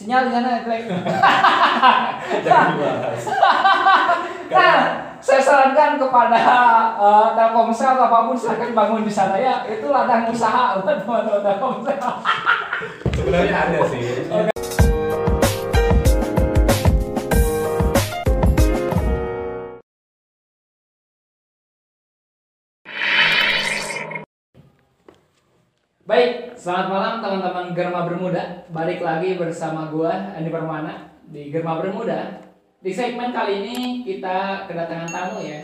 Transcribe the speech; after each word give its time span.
Sinyal 0.00 0.20
di 0.24 0.32
sana 0.32 0.64
jelek. 0.64 0.88
Jangan 2.48 2.68
dibahas. 2.72 3.24
Nah, 4.50 4.82
saya 5.22 5.38
sarankan 5.38 5.94
kepada 5.94 6.42
eh, 6.98 7.28
Telkomsel 7.38 7.94
atau 7.94 8.10
apa 8.10 8.26
pun 8.26 8.34
silahkan 8.34 8.74
bangun 8.74 9.06
di 9.06 9.12
sana 9.12 9.38
ya. 9.38 9.62
Itu 9.62 9.94
ladang 9.94 10.26
usaha 10.26 10.80
buat 10.82 10.98
teman-teman 11.06 11.44
Telkomsel. 11.44 12.00
Sebenarnya 13.14 13.54
ada 13.54 13.78
sih. 13.92 14.26
Baik, 26.10 26.58
selamat 26.58 26.86
malam 26.90 27.14
teman-teman 27.22 27.70
Germa 27.70 28.02
Bermuda. 28.02 28.66
Balik 28.74 28.98
lagi 28.98 29.38
bersama 29.38 29.86
gua 29.94 30.10
Andi 30.34 30.50
Permana 30.50 31.06
di 31.22 31.54
Germa 31.54 31.78
Bermuda. 31.78 32.42
Di 32.82 32.90
segmen 32.90 33.30
kali 33.30 33.62
ini 33.62 34.02
kita 34.02 34.66
kedatangan 34.66 35.06
tamu 35.06 35.38
ya. 35.46 35.62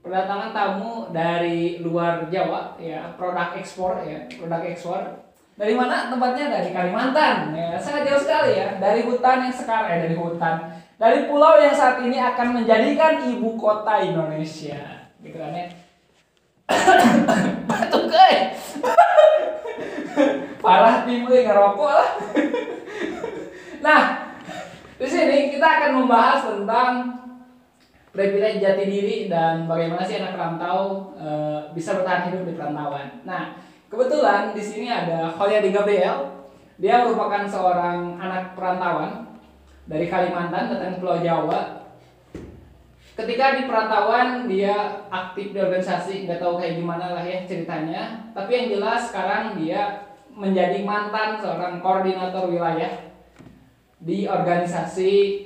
Kedatangan 0.00 0.56
tamu 0.56 1.12
dari 1.12 1.84
luar 1.84 2.32
Jawa 2.32 2.80
ya, 2.80 3.12
produk 3.20 3.52
ekspor 3.60 4.00
ya, 4.08 4.24
produk 4.24 4.64
ekspor. 4.72 5.20
Dari 5.60 5.76
mana 5.76 6.08
tempatnya? 6.08 6.48
Dari 6.48 6.72
Kalimantan 6.72 7.52
ya, 7.52 7.76
sangat 7.76 8.08
jauh 8.08 8.24
sekali 8.24 8.56
ya. 8.56 8.80
Dari 8.80 9.04
hutan 9.04 9.44
yang 9.44 9.52
sekarang 9.52 9.92
eh 9.92 9.98
dari 10.08 10.16
hutan, 10.16 10.80
dari 10.96 11.28
pulau 11.28 11.60
yang 11.60 11.76
saat 11.76 12.00
ini 12.00 12.16
akan 12.16 12.56
menjadikan 12.56 13.20
ibu 13.28 13.60
kota 13.60 14.00
Indonesia. 14.00 15.12
Gitu 15.20 15.36
kan 15.36 15.52
ya. 15.52 15.68
Batuk 17.68 18.08
guys 18.08 18.80
parah 20.64 21.02
tim 21.02 21.26
gue 21.26 21.42
ngerokok 21.42 21.90
lah. 21.90 22.10
nah, 23.84 24.02
di 24.96 25.06
sini 25.10 25.50
kita 25.50 25.66
akan 25.66 25.90
membahas 25.98 26.40
tentang 26.46 26.92
privilege 28.12 28.60
jati 28.62 28.84
diri 28.86 29.16
dan 29.26 29.64
bagaimana 29.64 30.04
sih 30.04 30.20
anak 30.20 30.36
rantau 30.36 31.10
e, 31.16 31.28
bisa 31.72 31.96
bertahan 31.98 32.28
hidup 32.30 32.44
di 32.46 32.54
perantauan. 32.54 33.24
Nah, 33.24 33.56
kebetulan 33.88 34.52
di 34.52 34.62
sini 34.62 34.86
ada 34.92 35.32
Holyadi 35.32 35.72
Gabriel. 35.72 36.44
Dia 36.76 37.04
merupakan 37.04 37.46
seorang 37.48 38.20
anak 38.20 38.54
perantauan 38.54 39.32
dari 39.88 40.06
Kalimantan 40.06 40.70
datang 40.70 40.94
ke 40.94 40.98
Pulau 41.00 41.18
Jawa. 41.18 41.81
Ketika 43.12 43.60
di 43.60 43.68
perantauan 43.68 44.48
dia 44.48 45.04
aktif 45.12 45.52
di 45.52 45.58
organisasi, 45.60 46.24
nggak 46.24 46.40
tahu 46.40 46.56
kayak 46.56 46.80
gimana 46.80 47.12
lah 47.12 47.24
ya 47.24 47.44
ceritanya. 47.44 48.32
Tapi 48.32 48.50
yang 48.50 48.66
jelas 48.80 49.12
sekarang 49.12 49.60
dia 49.60 50.08
menjadi 50.32 50.80
mantan 50.80 51.36
seorang 51.36 51.84
koordinator 51.84 52.48
wilayah 52.48 53.12
di 54.00 54.24
organisasi 54.24 55.44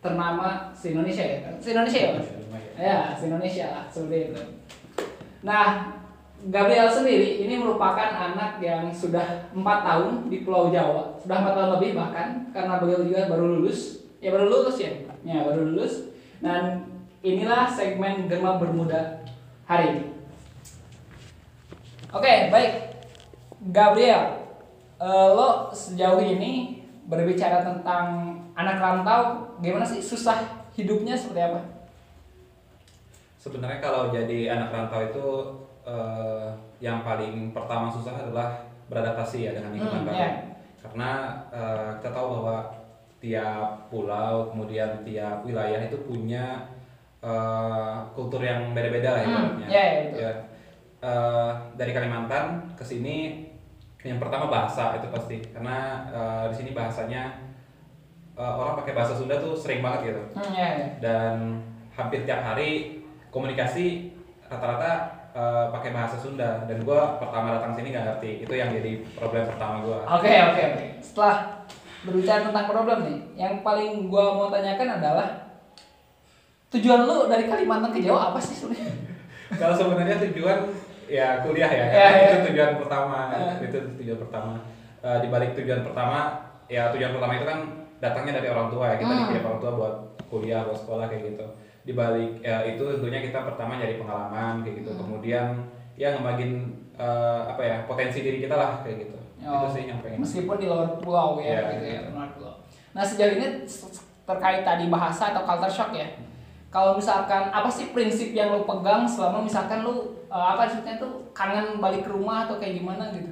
ternama 0.00 0.72
se 0.72 0.96
Indonesia 0.96 1.20
ya? 1.20 1.38
Se 1.60 1.76
Indonesia 1.76 2.00
ya 2.00 2.12
ya 2.82 3.14
se 3.14 3.28
Indonesia 3.28 3.66
lah 3.70 3.84
seperti 3.92 4.32
itu. 4.32 4.42
Nah 5.44 5.94
Gabriel 6.42 6.90
sendiri 6.90 7.46
ini 7.46 7.54
merupakan 7.54 8.10
anak 8.10 8.58
yang 8.58 8.90
sudah 8.90 9.46
empat 9.54 9.78
tahun 9.86 10.26
di 10.26 10.42
Pulau 10.42 10.74
Jawa. 10.74 11.14
Sudah 11.22 11.38
empat 11.38 11.54
tahun 11.54 11.70
lebih 11.78 11.90
bahkan 11.94 12.28
karena 12.50 12.82
beliau 12.82 13.06
juga 13.06 13.30
baru 13.30 13.60
lulus. 13.60 14.02
Ya 14.18 14.34
baru 14.34 14.50
lulus 14.50 14.76
ya? 14.82 14.90
Ya 15.22 15.46
baru 15.46 15.70
lulus. 15.70 16.10
Dan 16.42 16.91
inilah 17.22 17.64
segmen 17.66 18.26
Germa 18.26 18.58
Bermuda 18.58 19.22
hari 19.64 19.86
ini 19.94 20.04
oke 22.10 22.34
baik 22.50 22.72
Gabriel, 23.62 24.42
eh, 24.98 25.28
lo 25.38 25.70
sejauh 25.70 26.18
ini 26.18 26.82
berbicara 27.06 27.62
tentang 27.62 28.34
anak 28.58 28.82
rantau, 28.82 29.54
gimana 29.62 29.86
sih 29.86 30.02
susah 30.02 30.66
hidupnya 30.74 31.14
seperti 31.14 31.46
apa? 31.46 31.62
Sebenarnya 33.38 33.78
kalau 33.78 34.10
jadi 34.10 34.58
anak 34.58 34.74
rantau 34.74 35.00
itu 35.06 35.26
eh, 35.86 36.50
yang 36.82 37.06
paling 37.06 37.54
pertama 37.54 37.86
susah 37.86 38.18
adalah 38.18 38.66
beradaptasi 38.90 39.46
ya 39.46 39.50
dengan 39.54 39.78
lingkungan 39.78 40.02
Hmm, 40.02 40.08
baru. 40.10 40.18
ya. 40.18 40.30
Karena 40.82 41.10
eh, 41.54 41.88
kita 42.02 42.10
tahu 42.10 42.26
bahwa 42.42 42.56
tiap 43.22 43.86
pulau 43.94 44.50
kemudian 44.50 45.06
tiap 45.06 45.46
wilayah 45.46 45.86
itu 45.86 46.02
punya 46.02 46.66
eh, 47.22 47.94
kultur 48.12 48.40
yang 48.40 48.70
beda-beda 48.70 49.08
lah 49.10 49.22
Hmm, 49.22 49.30
ibaratnya. 49.30 49.66
ya, 49.68 49.82
ya, 49.84 50.00
betul. 50.04 50.20
Ya. 50.20 50.32
Eh, 51.00 51.50
dari 51.74 51.92
Kalimantan 51.92 52.44
ke 52.72 52.82
sini 52.82 53.46
yang 54.00 54.18
pertama 54.18 54.46
bahasa 54.46 54.94
itu 54.94 55.06
pasti 55.08 55.38
karena 55.48 55.76
eh, 56.08 56.44
di 56.50 56.56
sini 56.56 56.70
bahasanya 56.72 57.22
eh, 58.32 58.52
orang 58.52 58.74
pakai 58.76 58.92
bahasa 58.92 59.12
Sunda 59.12 59.36
tuh 59.36 59.54
sering 59.54 59.78
banget 59.80 60.00
gitu 60.08 60.22
Hmm, 60.34 60.52
ya, 60.52 60.68
ya. 60.76 60.86
dan 60.98 61.34
hampir 61.92 62.22
tiap 62.22 62.42
hari 62.42 62.98
komunikasi 63.28 64.10
rata-rata 64.44 64.92
eh, 65.32 65.66
pakai 65.70 65.90
bahasa 65.90 66.16
Sunda 66.16 66.62
dan 66.64 66.78
gue 66.78 67.00
pertama 67.16 67.54
datang 67.54 67.72
sini 67.72 67.90
nggak 67.90 68.06
ngerti 68.08 68.30
itu 68.42 68.52
yang 68.52 68.70
jadi 68.70 68.92
problem 69.12 69.42
pertama 69.46 69.74
gue 69.80 69.98
Oke, 70.08 70.32
oke, 70.44 70.62
oke. 70.68 70.86
Setelah 70.98 71.36
berbicara 72.02 72.42
tentang 72.44 72.66
problem 72.66 72.98
nih, 73.04 73.18
yang 73.36 73.54
paling 73.60 74.06
gua 74.06 74.34
mau 74.34 74.48
tanyakan 74.48 74.98
adalah 74.98 75.51
tujuan 76.72 77.00
lu 77.04 77.28
dari 77.28 77.44
Kalimantan 77.44 77.92
ke 77.92 78.00
Jawa 78.00 78.32
apa 78.32 78.40
sih 78.40 78.56
sebenarnya? 78.56 78.92
kalau 79.60 79.74
sebenarnya 79.74 80.16
tujuan 80.28 80.58
ya 81.04 81.44
kuliah 81.44 81.68
ya, 81.68 81.84
Ya, 81.86 82.06
ya. 82.08 82.28
itu 82.32 82.36
tujuan 82.48 82.80
pertama 82.80 83.18
Ya. 83.30 83.60
itu 83.60 83.78
tujuan 83.98 84.18
pertama 84.18 84.52
Eh, 85.02 85.18
di 85.18 85.28
balik 85.28 85.50
tujuan 85.52 85.82
pertama 85.82 86.30
ya 86.66 86.86
tujuan 86.88 87.10
pertama 87.10 87.34
itu 87.34 87.42
kan 87.42 87.58
datangnya 87.98 88.38
dari 88.38 88.48
orang 88.48 88.70
tua 88.70 88.86
ya 88.86 88.96
kita 88.96 89.10
Hmm. 89.10 89.20
dikirim 89.26 89.44
orang 89.44 89.58
tua 89.58 89.72
buat 89.74 89.94
kuliah 90.26 90.62
buat 90.62 90.78
sekolah 90.78 91.10
kayak 91.10 91.22
gitu 91.28 91.46
di 91.82 91.92
balik 91.92 92.38
ya, 92.38 92.62
itu 92.62 92.78
tentunya 92.78 93.18
kita 93.20 93.42
pertama 93.42 93.76
nyari 93.76 93.98
pengalaman 93.98 94.62
kayak 94.62 94.78
gitu 94.78 94.90
Hmm. 94.94 95.00
kemudian 95.02 95.46
ya 95.94 96.14
ngebagin 96.14 96.52
eh, 96.94 97.40
apa 97.44 97.58
ya 97.60 97.76
potensi 97.82 98.22
diri 98.22 98.38
kita 98.40 98.54
lah 98.54 98.78
kayak 98.80 98.96
gitu 99.02 99.16
itu 99.42 99.66
sih 99.68 99.82
yang 99.84 99.98
pengen 99.98 100.22
Meskipun 100.22 100.56
di 100.56 100.66
luar 100.70 100.86
pulau 100.96 101.42
ya, 101.42 101.50
Iya, 101.50 101.62
gitu 101.74 101.86
ya, 101.88 102.00
luar 102.08 102.30
pulau. 102.30 102.54
Nah 102.94 103.02
sejauh 103.02 103.34
ini 103.34 103.46
terkait 104.22 104.62
tadi 104.62 104.86
bahasa 104.86 105.34
atau 105.34 105.42
culture 105.42 105.66
shock 105.74 105.90
ya. 105.90 106.06
Kalau 106.72 106.96
misalkan 106.96 107.52
apa 107.52 107.68
sih 107.68 107.92
prinsip 107.92 108.32
yang 108.32 108.48
lu 108.56 108.64
pegang 108.64 109.04
selama 109.04 109.44
misalkan 109.44 109.84
lu 109.84 110.24
eh, 110.32 110.46
apa 110.56 110.64
maksudnya 110.64 110.96
tuh 110.96 111.28
kangen 111.36 111.76
balik 111.84 112.00
ke 112.02 112.10
rumah 112.10 112.48
atau 112.48 112.56
kayak 112.56 112.80
gimana 112.80 113.12
gitu? 113.12 113.28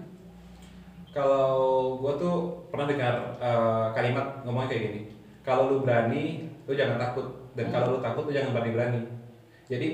Kalau 1.10 1.98
gue 1.98 2.12
tuh 2.20 2.36
pernah 2.70 2.86
dengar 2.86 3.14
eh, 3.40 3.86
kalimat 3.96 4.44
ngomongnya 4.44 4.68
kayak 4.70 4.82
gini, 4.86 5.00
kalau 5.42 5.72
lu 5.72 5.76
berani, 5.82 6.52
lu 6.68 6.72
jangan 6.76 7.00
takut, 7.00 7.26
dan 7.56 7.66
Hmm. 7.66 7.74
kalau 7.74 7.86
lu 7.96 7.98
takut, 8.04 8.22
lu 8.28 8.32
jangan 8.36 8.52
berani 8.54 8.70
berani. 8.76 9.00
Jadi 9.66 9.88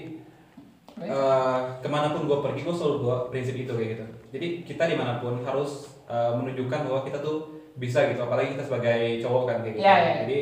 eh, 1.06 1.58
ke 1.80 1.88
mana 1.88 2.10
pun 2.12 2.26
gue 2.28 2.38
pergi, 2.42 2.60
gue 2.66 2.74
selalu 2.74 2.96
bawa 3.06 3.16
prinsip 3.30 3.54
itu 3.56 3.70
kayak 3.72 3.90
gitu. 3.96 4.04
Jadi 4.36 4.46
kita 4.66 4.90
di 4.90 4.96
mana 4.98 5.22
pun 5.22 5.38
harus 5.40 6.02
eh, 6.10 6.32
menunjukkan 6.34 6.80
bahwa 6.90 7.00
kita 7.06 7.22
tuh 7.22 7.62
bisa 7.78 8.10
gitu, 8.10 8.20
apalagi 8.26 8.58
kita 8.58 8.64
sebagai 8.66 9.22
cowok 9.22 9.42
kan 9.46 9.56
kayak 9.62 9.74
gitu. 9.78 9.84
Iya, 9.86 9.94
iya. 9.96 10.12
Jadi 10.26 10.38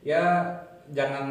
ya 0.00 0.22
jangan 0.90 1.26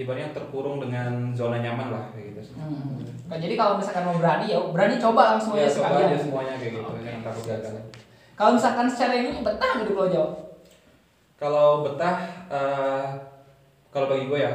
ibaratnya 0.00 0.30
terkurung 0.30 0.78
dengan 0.78 1.30
zona 1.32 1.58
nyaman 1.58 1.88
lah 1.88 2.04
kayak 2.10 2.26
gitu. 2.32 2.40
Hmm. 2.54 3.04
Nah, 3.26 3.38
jadi 3.38 3.54
kalau 3.54 3.76
misalkan 3.76 4.02
mau 4.02 4.16
berani 4.16 4.46
ya 4.46 4.58
berani 4.64 4.96
coba 4.96 5.22
langsung 5.34 5.54
Ya 5.54 5.64
aja 5.64 5.72
coba 5.72 5.86
sekalian. 5.88 6.08
aja 6.08 6.18
semuanya 6.18 6.54
kayak 6.56 6.72
gitu, 6.72 6.84
Oke. 6.84 7.00
jangan 7.00 7.22
takut 7.22 7.44
gagal. 7.46 7.74
Kalau 8.34 8.50
misalkan 8.56 8.86
secara 8.88 9.12
ini 9.14 9.30
betah 9.40 9.68
nggak 9.70 9.86
di 9.86 9.92
Pulau 9.92 10.08
Jawa? 10.08 10.30
Kalau 11.36 11.68
betah, 11.82 12.16
eh, 12.48 13.04
kalau 13.88 14.06
bagi 14.06 14.26
gue 14.26 14.38
ya, 14.38 14.52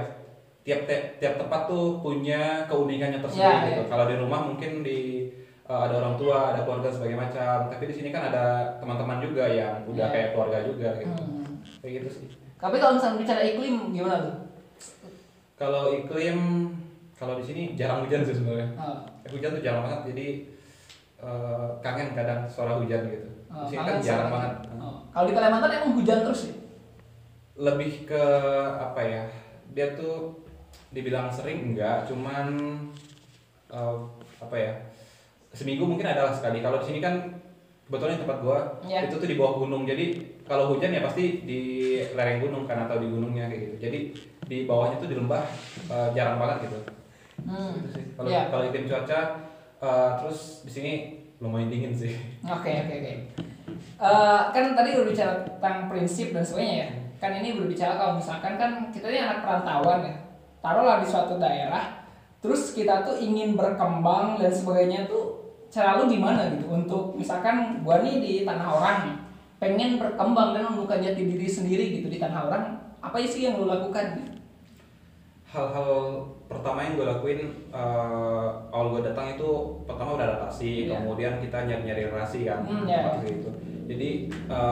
tiap 0.61 0.85
te- 0.85 1.17
tiap 1.17 1.35
tempat 1.35 1.65
tuh 1.65 1.97
punya 1.99 2.65
keunikannya 2.65 3.19
tersendiri 3.19 3.45
Ya, 3.47 3.65
gitu. 3.67 3.81
ya. 3.81 3.87
Kalau 3.87 4.05
di 4.05 4.15
rumah 4.15 4.41
mungkin 4.43 4.81
di 4.81 5.29
eh, 5.63 5.79
ada 5.81 5.97
orang 5.97 6.13
tua, 6.13 6.53
ada 6.53 6.61
keluarga 6.61 6.89
sebagai 6.89 7.17
macam. 7.17 7.65
Tapi 7.67 7.83
di 7.83 7.95
sini 7.95 8.09
kan 8.09 8.29
ada 8.29 8.45
teman-teman 8.77 9.17
juga 9.17 9.45
yang 9.45 9.81
udah 9.83 9.97
Ya. 9.99 10.13
kayak 10.13 10.29
keluarga 10.31 10.61
juga 10.61 10.89
gitu. 10.95 11.09
Hmm. 11.15 11.57
Kayak 11.81 11.93
gitu 11.97 12.09
sih. 12.11 12.27
Tapi 12.55 12.77
kalau 12.77 12.93
misalkan 12.93 13.17
bicara 13.17 13.41
iklim 13.41 13.89
gimana 13.89 14.17
tuh? 14.21 14.35
Kalau 15.55 15.87
iklim, 15.89 16.67
kalau 17.15 17.39
di 17.39 17.43
sini 17.43 17.61
jarang 17.73 18.03
hujan 18.03 18.21
sih 18.21 18.35
sebenarnya. 18.35 18.69
Eh, 18.75 19.31
Hujan 19.31 19.55
tuh 19.55 19.63
jarang 19.63 19.83
banget, 19.83 20.01
jadi 20.11 20.27
eh, 21.17 21.67
kangen 21.79 22.11
kadang 22.11 22.43
suara 22.45 22.75
hujan 22.75 23.07
gitu. 23.07 23.27
Di 23.47 23.65
sini 23.69 23.81
kan 23.81 23.97
jarang 23.99 24.29
banget. 24.29 24.53
Oh. 24.75 24.99
Kalau 25.09 25.25
di 25.25 25.33
Kalimantan 25.33 25.71
emang 25.73 25.91
hujan 25.95 26.19
terus 26.21 26.41
ya? 26.45 26.55
lebih 27.55 28.03
ke 28.03 28.23
apa 28.75 28.99
ya 28.99 29.23
dia 29.71 29.95
tuh 29.95 30.43
dibilang 30.91 31.31
sering 31.31 31.71
enggak 31.71 32.03
cuman 32.03 32.51
eh, 33.71 33.95
apa 34.43 34.55
ya 34.59 34.75
seminggu 35.55 35.87
mungkin 35.87 36.03
adalah 36.03 36.35
sekali 36.35 36.59
kalau 36.59 36.83
di 36.83 36.91
sini 36.91 36.99
kan 36.99 37.15
kebetulan 37.87 38.19
tempat 38.19 38.43
gua 38.43 38.59
Iya. 38.83 39.07
itu 39.07 39.15
tuh 39.15 39.23
di 39.23 39.39
bawah 39.39 39.63
gunung 39.63 39.87
jadi 39.87 40.19
kalau 40.43 40.75
hujan 40.75 40.91
ya 40.91 40.99
pasti 40.99 41.47
di 41.47 41.59
lereng 42.11 42.43
gunung 42.43 42.67
kan 42.67 42.91
atau 42.91 42.99
di 42.99 43.07
gunungnya 43.07 43.47
kayak 43.47 43.61
gitu 43.71 43.75
jadi 43.87 43.99
di 44.45 44.65
bawahnya 44.65 44.97
tuh 44.97 45.09
di 45.09 45.15
lembah 45.15 45.43
eh, 45.87 46.07
jarang 46.11 46.37
banget 46.37 46.69
gitu 46.69 46.79
Hmm. 47.45 47.77
Gitu 47.77 47.89
sih. 47.93 48.03
kalau 48.15 48.29
Iya. 48.31 48.49
kalau 48.49 48.63
iklim 48.65 48.85
cuaca 48.85 49.19
eh, 49.77 50.09
terus 50.17 50.39
di 50.63 50.71
sini 50.71 50.91
lumayan 51.37 51.67
dingin 51.67 51.91
sih 51.91 52.15
Oke 52.41 52.71
oke 52.71 52.93
oke. 52.95 53.13
Eh, 53.95 54.41
kan 54.49 54.65
tadi 54.73 54.89
udah 54.93 55.07
bicara 55.07 55.33
tentang 55.43 55.87
prinsip 55.87 56.31
dan 56.31 56.41
sebagainya 56.41 56.75
ya. 56.77 56.89
Kan 57.15 57.31
ini 57.35 57.55
berbicara 57.55 57.95
kalau 57.95 58.13
misalkan 58.15 58.55
kan 58.55 58.71
kita 58.89 59.07
ini 59.07 59.19
anak 59.19 59.39
perantauan 59.41 60.03
ya. 60.03 60.15
Taruhlah 60.59 60.99
di 60.99 61.07
suatu 61.07 61.37
daerah, 61.37 62.01
terus 62.39 62.73
kita 62.73 63.03
tuh 63.03 63.15
ingin 63.15 63.53
berkembang 63.53 64.35
dan 64.35 64.49
sebagainya 64.49 65.05
tuh 65.05 65.37
cara 65.69 65.95
lu 65.95 66.09
gimana 66.09 66.49
gitu 66.49 66.65
untuk 66.67 67.13
misalkan 67.13 67.83
gua 67.83 68.01
nih 68.01 68.17
di 68.17 68.33
tanah 68.41 68.67
orang 68.73 68.97
nih, 69.05 69.15
pengen 69.59 69.91
berkembang 69.95 70.51
dan 70.51 70.65
membuka 70.65 70.97
jati 70.97 71.21
diri 71.21 71.45
sendiri 71.45 71.99
gitu 71.99 72.09
di 72.09 72.17
tanah 72.17 72.49
orang, 72.49 72.63
apa 72.99 73.15
sih 73.21 73.45
yang 73.45 73.55
lu 73.55 73.69
lakukan? 73.69 74.34
Hal-hal 75.55 75.91
pertama 76.45 76.83
yang 76.83 76.93
gue 76.93 77.07
lakuin 77.07 77.39
eh, 77.71 78.47
awal 78.69 78.87
gue 78.91 79.01
datang 79.03 79.31
itu 79.31 79.49
pertama 79.83 80.13
udah 80.13 80.25
adaptasi 80.27 80.85
Iya. 80.85 80.99
kemudian 80.99 81.33
kita 81.39 81.57
nyari-nyari 81.63 82.03
relasi 82.05 82.43
kan 82.43 82.67
iya. 82.83 82.99
waktu 83.09 83.27
itu 83.33 83.49
jadi 83.85 84.09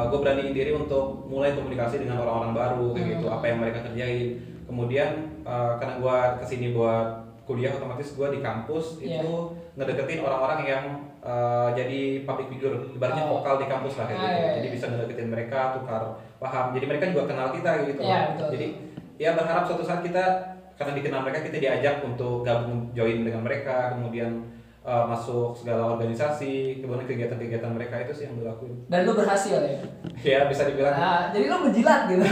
gue 0.10 0.20
beraniin 0.20 0.52
diri 0.52 0.72
untuk 0.72 1.24
mulai 1.24 1.54
komunikasi 1.54 2.02
dengan 2.02 2.20
orang-orang 2.20 2.52
baru 2.52 2.86
kayak 2.92 3.00
Hmm. 3.00 3.14
gitu 3.16 3.28
apa 3.30 3.46
yang 3.46 3.58
mereka 3.60 3.80
kerjain 3.82 4.28
kemudian 4.66 5.10
eh, 5.42 5.72
karena 5.78 5.94
gue 5.98 6.18
ke 6.38 6.46
sini 6.46 6.68
buat 6.72 7.08
kuliah 7.44 7.72
otomatis 7.72 8.14
gue 8.14 8.28
di 8.30 8.40
kampus 8.40 8.86
Iya. 9.00 9.20
itu 9.20 9.34
ngedeketin 9.74 10.22
orang-orang 10.22 10.62
yang 10.64 10.84
eh, 11.20 11.70
jadi 11.74 12.00
public 12.24 12.48
figure 12.52 12.76
ibaratnya 12.92 13.24
Oh. 13.24 13.40
vokal 13.40 13.56
di 13.58 13.66
kampus 13.66 13.96
lah 13.96 14.06
kayak 14.06 14.18
Ah, 14.18 14.22
gitu 14.22 14.34
iya, 14.34 14.44
iya. 14.44 14.54
jadi 14.54 14.68
bisa 14.70 14.86
ngedeketin 14.88 15.30
mereka 15.30 15.60
tukar 15.74 16.04
paham 16.38 16.66
jadi 16.72 16.86
mereka 16.86 17.06
juga 17.10 17.24
kenal 17.26 17.48
kita 17.50 17.72
gitu 17.84 18.00
Iya, 18.00 18.14
loh. 18.14 18.28
betul. 18.36 18.50
jadi 18.52 18.68
ya 19.16 19.30
berharap 19.34 19.64
suatu 19.64 19.84
saat 19.84 20.02
kita 20.02 20.24
karena 20.74 20.94
dikenal 20.94 21.22
mereka 21.22 21.40
kita 21.44 21.58
diajak 21.60 21.96
untuk 22.02 22.42
gabung 22.42 22.90
join 22.92 23.22
dengan 23.22 23.42
mereka 23.42 23.94
kemudian 23.94 24.42
uh, 24.82 25.06
masuk 25.06 25.54
segala 25.54 25.94
organisasi 25.94 26.54
kemudian 26.78 27.06
kegiatan-kegiatan 27.06 27.70
mereka 27.70 27.96
itu 28.00 28.12
sih 28.12 28.24
yang 28.26 28.36
gue 28.36 28.46
lakuin 28.46 28.76
Dan 28.88 29.00
lu 29.04 29.14
berhasil 29.14 29.58
ya. 29.60 29.78
ya 30.20 30.40
bisa 30.46 30.66
dibilang 30.66 30.94
Nah, 30.94 31.30
jadi 31.30 31.46
lu 31.48 31.58
menjilat 31.62 32.02
gitu. 32.08 32.26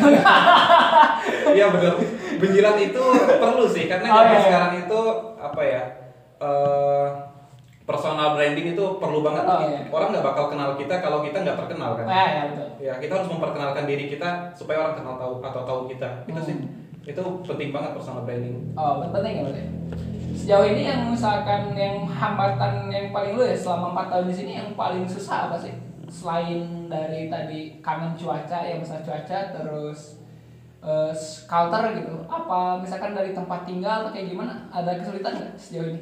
iya 1.51 1.65
benar 1.69 1.93
benjilat 2.33 2.77
itu 2.79 3.03
perlu 3.37 3.65
sih 3.67 3.85
karena 3.85 4.05
Oh, 4.05 4.15
zaman 4.17 4.31
iya. 4.31 4.41
sekarang 4.41 4.71
itu 4.79 4.99
apa 5.37 5.61
ya 5.61 5.81
uh, 6.39 7.07
personal 7.81 8.33
branding 8.33 8.71
itu 8.71 8.85
perlu 8.97 9.19
banget 9.21 9.43
Oh, 9.43 9.59
iya. 9.63 9.79
orang 9.87 10.09
nggak 10.11 10.25
bakal 10.25 10.45
kenal 10.47 10.73
kita 10.73 10.95
kalau 10.97 11.21
kita 11.21 11.37
nggak 11.39 11.57
terkenal 11.57 11.91
kan 11.93 12.05
ya, 12.05 12.23
ya 12.25 12.41
betul. 12.47 12.67
ya 12.79 12.93
kita 12.97 13.13
harus 13.15 13.29
memperkenalkan 13.29 13.83
diri 13.85 14.05
kita 14.07 14.29
supaya 14.51 14.77
orang 14.81 14.95
kenal 14.95 15.15
tahu 15.15 15.33
atau 15.39 15.61
tahu 15.61 15.81
kita 15.87 16.07
itu 16.25 16.33
Hmm. 16.33 16.47
sih 16.47 16.57
itu 17.01 17.23
penting 17.41 17.73
banget 17.73 17.97
personal 17.97 18.23
branding 18.23 18.61
Oh, 18.77 19.01
penting 19.09 19.33
ya 19.37 19.43
berarti. 19.49 19.63
Sejauh 20.31 20.65
ini 20.69 20.87
yang 20.87 21.11
misalkan 21.11 21.75
yang 21.75 22.07
hambatan 22.07 22.87
yang 22.87 23.09
paling 23.11 23.35
lu 23.35 23.43
ya 23.43 23.57
selama 23.57 23.93
4 24.05 24.11
tahun 24.13 24.25
di 24.31 24.35
sini 24.35 24.51
yang 24.57 24.69
paling 24.77 25.03
susah 25.05 25.49
apa 25.49 25.57
sih? 25.59 25.73
Selain 26.07 26.87
dari 26.87 27.27
tadi 27.27 27.81
kangen 27.83 28.13
cuaca 28.15 28.59
ya 28.63 28.79
masalah 28.79 29.03
cuaca 29.03 29.37
terus 29.51 30.21
eh, 30.81 31.13
culture 31.45 31.85
gitu. 31.97 32.15
Apa 32.29 32.79
misalkan 32.79 33.17
dari 33.17 33.35
tempat 33.35 33.67
tinggal 33.67 34.05
atau 34.05 34.11
kayak 34.13 34.31
gimana? 34.31 34.69
Ada 34.71 35.01
kesulitan 35.01 35.33
nggak 35.35 35.53
sejauh 35.57 35.87
ini? 35.91 36.01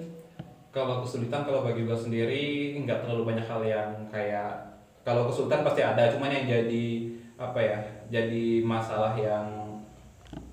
Kalau 0.70 1.02
kesulitan 1.02 1.42
kalau 1.50 1.66
bagi 1.66 1.88
gue 1.88 1.98
sendiri 1.98 2.78
nggak 2.86 3.02
terlalu 3.02 3.34
banyak 3.34 3.46
hal 3.50 3.62
yang 3.66 3.90
kayak 4.14 4.70
kalau 5.02 5.26
kesulitan 5.32 5.66
pasti 5.66 5.82
ada, 5.82 6.12
cuman 6.14 6.30
yang 6.30 6.46
jadi 6.46 6.86
apa 7.40 7.58
ya, 7.58 7.80
jadi 8.14 8.62
masalah 8.62 9.18
yang 9.18 9.48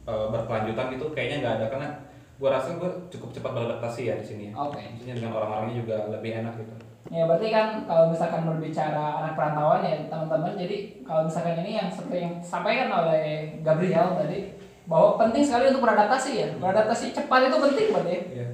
eh, 0.06 0.26
berkelanjutan 0.30 0.86
gitu 0.94 1.06
kayaknya 1.12 1.36
nggak 1.42 1.54
ada 1.60 1.66
karena 1.68 1.88
gue 2.36 2.48
rasa 2.52 2.76
gue 2.76 2.90
cukup 3.10 3.32
cepat 3.32 3.50
beradaptasi 3.56 4.00
ya 4.12 4.14
di 4.20 4.26
sini. 4.26 4.44
ya. 4.48 4.52
Oke. 4.54 4.80
Maksudnya 4.80 5.14
dengan 5.18 5.32
orang-orangnya 5.40 5.76
juga 5.82 5.96
lebih 6.12 6.32
enak 6.44 6.54
gitu. 6.60 6.74
Ya 7.06 7.22
berarti 7.22 7.48
kan 7.54 7.86
kalau 7.86 8.10
misalkan 8.10 8.42
berbicara 8.42 9.22
anak 9.22 9.38
perantauan 9.38 9.86
ya 9.86 9.94
teman-teman 10.10 10.58
jadi 10.58 11.06
kalau 11.06 11.22
misalkan 11.30 11.62
ini 11.62 11.78
yang 11.78 11.88
seperti 11.88 12.18
yang 12.18 12.34
disampaikan 12.42 12.90
oleh 12.90 13.54
Gabriel 13.62 14.18
tadi 14.18 14.58
bahwa 14.90 15.14
penting 15.18 15.42
sekali 15.46 15.70
untuk 15.70 15.86
beradaptasi 15.86 16.30
ya 16.34 16.48
beradaptasi 16.58 17.14
cepat 17.14 17.46
itu 17.46 17.56
penting 17.62 17.88
berarti 17.94 18.10
ya. 18.10 18.22
Iya. 18.34 18.48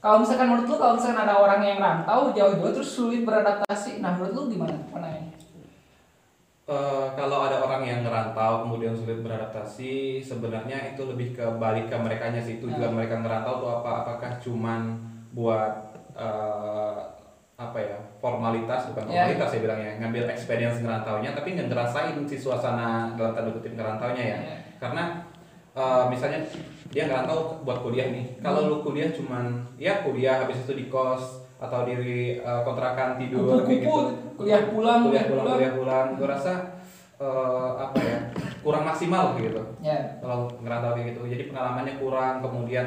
Kalau 0.00 0.16
misalkan 0.24 0.48
menurut 0.48 0.64
lu 0.64 0.76
kalau 0.80 0.96
misalkan 0.96 1.28
ada 1.28 1.36
orang 1.36 1.60
yang 1.60 1.76
rantau 1.76 2.32
jauh-jauh 2.32 2.72
terus 2.72 2.88
sulit 2.88 3.20
beradaptasi, 3.20 4.00
nah 4.00 4.16
menurut 4.16 4.32
lu 4.32 4.42
gimana 4.56 4.72
pandangannya? 4.88 5.36
Eh, 6.70 7.06
kalau 7.18 7.50
ada 7.50 7.58
orang 7.66 7.82
yang 7.82 8.06
ngerantau 8.06 8.62
kemudian 8.62 8.94
sulit 8.94 9.18
beradaptasi, 9.26 10.22
sebenarnya 10.22 10.94
itu 10.94 11.02
lebih 11.02 11.34
ke 11.34 11.42
balik 11.58 11.90
ke 11.90 11.96
mereka 11.98 12.30
sih. 12.38 12.62
Tujuan 12.62 12.94
mereka 12.94 13.18
ngerantau 13.18 13.58
tuh 13.58 13.70
apa? 13.82 14.06
Apakah 14.06 14.38
cuman 14.38 14.94
buat 15.34 15.90
eh, 16.14 16.98
apa 17.58 17.74
ya? 17.74 17.98
Formalitas 18.22 18.86
bukan 18.94 19.10
Ya. 19.10 19.26
formalitas 19.26 19.48
saya 19.50 19.62
bilangnya. 19.66 19.92
Ngambil 19.98 20.30
experience 20.30 20.78
ngerantaunya 20.78 21.34
tapi 21.34 21.58
nggak 21.58 21.74
ngerasain 21.74 22.16
si 22.30 22.38
suasana 22.38 23.18
dalam 23.18 23.34
tanda 23.34 23.50
kutip 23.50 23.74
ngerantaunya 23.74 24.22
ya. 24.22 24.38
Ya. 24.38 24.56
karena 24.78 25.26
eh, 25.74 26.04
misalnya 26.06 26.38
dia 26.94 27.10
ngerantau 27.10 27.66
buat 27.66 27.82
kuliah 27.82 28.14
nih. 28.14 28.38
Kalau 28.38 28.70
lu 28.70 28.76
kuliah 28.86 29.10
cuman 29.10 29.58
ya 29.74 30.06
kuliah 30.06 30.46
habis 30.46 30.62
itu 30.62 30.78
di 30.78 30.86
kos 30.86 31.49
atau 31.60 31.84
di 31.84 32.40
eh, 32.40 32.60
kontrakan 32.64 33.20
tidur 33.20 33.44
kayak 33.44 33.84
Kupu-kupu, 33.84 33.84
gitu. 33.84 34.12
kuliah 34.40 34.62
pulang, 34.72 35.00
kuliah 35.04 35.24
pulang 35.28 35.46
kuliah 35.60 35.72
pulang. 35.76 36.06
gue 36.16 36.28
rasa 36.28 36.52
eh, 37.20 37.70
apa 37.76 38.00
ya 38.00 38.18
kurang 38.64 38.88
maksimal 38.88 39.36
gitu. 39.36 39.60
Ya. 39.84 40.16
kalau 40.24 40.48
ngerantau 40.64 40.96
kayak 40.96 41.12
gitu. 41.12 41.20
Jadi 41.28 41.42
pengalamannya 41.52 41.94
kurang 42.00 42.40
kemudian 42.40 42.86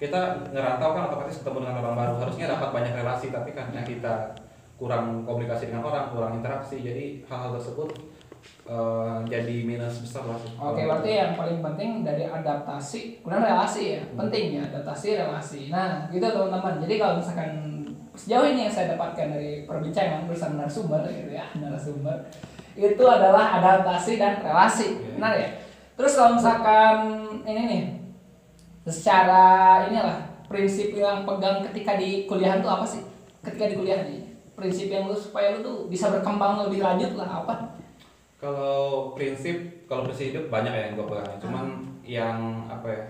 kita 0.00 0.40
ngerantau 0.52 0.90
kan 0.96 1.12
otomatis 1.12 1.44
ketemu 1.44 1.68
dengan 1.68 1.76
orang 1.84 1.96
baru. 2.00 2.14
Harusnya 2.24 2.46
dapat 2.48 2.68
banyak 2.72 2.92
relasi 2.96 3.28
tapi 3.28 3.52
karena 3.52 3.84
kita 3.84 4.32
kurang 4.74 5.22
komunikasi 5.22 5.70
dengan 5.70 5.86
orang 5.86 6.10
kurang 6.10 6.32
interaksi 6.42 6.82
jadi 6.82 7.22
hal-hal 7.30 7.54
tersebut 7.60 7.94
eh, 8.64 9.16
jadi 9.28 9.56
minus 9.68 10.00
besar 10.00 10.24
lah. 10.24 10.40
Oke, 10.40 10.88
berarti 10.88 11.10
yang 11.12 11.32
paling 11.36 11.60
penting 11.60 12.00
dari 12.00 12.24
adaptasi, 12.24 13.20
kemudian 13.20 13.44
relasi 13.44 14.00
ya, 14.00 14.02
penting 14.16 14.44
ya 14.56 14.62
adaptasi 14.72 15.08
relasi. 15.20 15.60
Nah, 15.68 16.08
gitu 16.08 16.24
teman-teman. 16.24 16.80
Jadi 16.80 16.94
kalau 16.96 17.20
misalkan 17.20 17.83
sejauh 18.14 18.46
ini 18.46 18.66
yang 18.66 18.74
saya 18.74 18.94
dapatkan 18.94 19.34
dari 19.34 19.66
perbincangan 19.66 20.26
bersama 20.30 20.64
narasumber 20.64 21.02
gitu 21.10 21.30
ya, 21.34 21.44
narasumber 21.58 22.16
itu 22.74 23.04
adalah 23.06 23.62
adaptasi 23.62 24.18
dan 24.18 24.42
relasi, 24.42 24.98
Oke. 24.98 25.14
benar 25.18 25.34
ya. 25.38 25.50
Terus 25.94 26.12
kalau 26.18 26.34
misalkan 26.34 26.96
ini 27.46 27.62
nih, 27.70 27.82
secara 28.90 29.44
inilah 29.86 30.42
prinsip 30.50 30.90
yang 30.94 31.22
pegang 31.22 31.62
ketika 31.70 31.94
di 31.94 32.26
kuliahan 32.26 32.58
tuh 32.58 32.74
apa 32.74 32.82
sih? 32.82 33.02
Ketika 33.46 33.70
di 33.70 33.78
kuliah 33.78 34.02
nih, 34.02 34.26
prinsip 34.58 34.90
yang 34.90 35.06
lu 35.06 35.14
supaya 35.14 35.54
lu 35.54 35.62
tuh 35.62 35.76
bisa 35.86 36.10
berkembang 36.10 36.66
lebih 36.66 36.82
lanjut 36.82 37.14
lah 37.14 37.46
apa? 37.46 37.74
kalau 38.44 39.16
prinsip 39.16 39.88
kalau 39.88 40.04
prinsip 40.04 40.36
hidup 40.36 40.52
banyak 40.52 40.68
ya 40.68 40.82
yang 40.92 40.94
gue 41.00 41.06
pegang 41.08 41.40
cuman 41.40 41.66
yang 42.04 42.38
apa 42.68 42.88
ya 42.92 43.04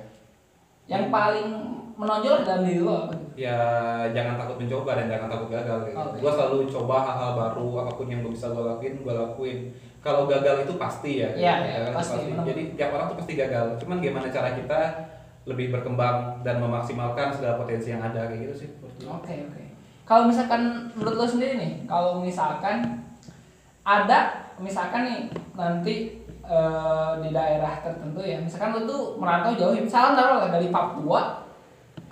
Yang 0.84 1.04
paling 1.10 1.50
menonjol 1.94 2.42
dalam 2.42 2.62
diri 2.66 2.82
lo 2.82 3.06
apa? 3.06 3.14
ya 3.34 3.58
jangan 4.14 4.38
takut 4.38 4.56
mencoba 4.62 4.90
dan 4.98 5.06
jangan 5.10 5.28
takut 5.30 5.48
gagal 5.50 5.78
gitu. 5.90 5.98
Oke. 5.98 6.18
Gue 6.22 6.32
selalu 6.34 6.58
coba 6.70 6.96
hal-hal 7.02 7.30
baru 7.34 7.66
apa 7.82 7.92
pun 7.98 8.06
yang 8.06 8.20
gue 8.22 8.32
bisa 8.34 8.50
gue 8.50 8.62
lakuin 8.62 8.94
gue 9.02 9.14
lakuin. 9.14 9.58
Kalau 10.04 10.28
gagal 10.28 10.68
itu 10.68 10.74
pasti 10.76 11.24
ya. 11.24 11.28
Iya, 11.32 11.54
gitu. 11.64 11.64
iya, 11.64 11.78
kan, 11.88 11.92
pasti, 11.96 12.20
benar. 12.28 12.44
Jadi 12.44 12.62
tiap 12.76 12.90
orang 12.92 13.06
tuh 13.08 13.18
pasti 13.24 13.32
gagal. 13.40 13.66
Cuman 13.80 13.96
gimana 14.04 14.28
cara 14.28 14.48
kita 14.52 14.80
lebih 15.44 15.66
berkembang 15.72 16.44
dan 16.44 16.56
memaksimalkan 16.60 17.32
segala 17.32 17.56
potensi 17.60 17.88
yang 17.92 18.02
ada 18.04 18.28
kayak 18.28 18.40
gitu 18.48 18.54
sih. 18.64 18.68
Oke 19.08 19.34
oke. 19.48 19.62
Kalau 20.04 20.28
misalkan 20.28 20.92
menurut 20.92 21.16
lo 21.16 21.26
sendiri 21.26 21.56
nih, 21.56 21.72
kalau 21.88 22.20
misalkan 22.20 22.84
ada 23.84 24.44
misalkan 24.60 25.08
nih 25.08 25.20
nanti 25.56 26.20
eh, 26.44 27.12
di 27.24 27.30
daerah 27.32 27.80
tertentu 27.80 28.20
ya, 28.20 28.36
misalkan 28.40 28.76
lo 28.76 28.80
tuh 28.84 29.02
merantau 29.16 29.56
jauh, 29.56 29.72
misalkan 29.72 30.16
taruhlah 30.16 30.52
dari 30.52 30.68
Papua 30.68 31.43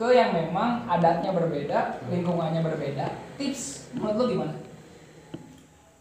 ke 0.03 0.19
yang 0.19 0.35
memang 0.35 0.83
adatnya 0.91 1.31
berbeda, 1.31 2.03
lingkungannya 2.11 2.59
berbeda, 2.59 3.07
tips 3.39 3.95
menurut 3.95 4.19
lo 4.19 4.25
gimana? 4.27 4.55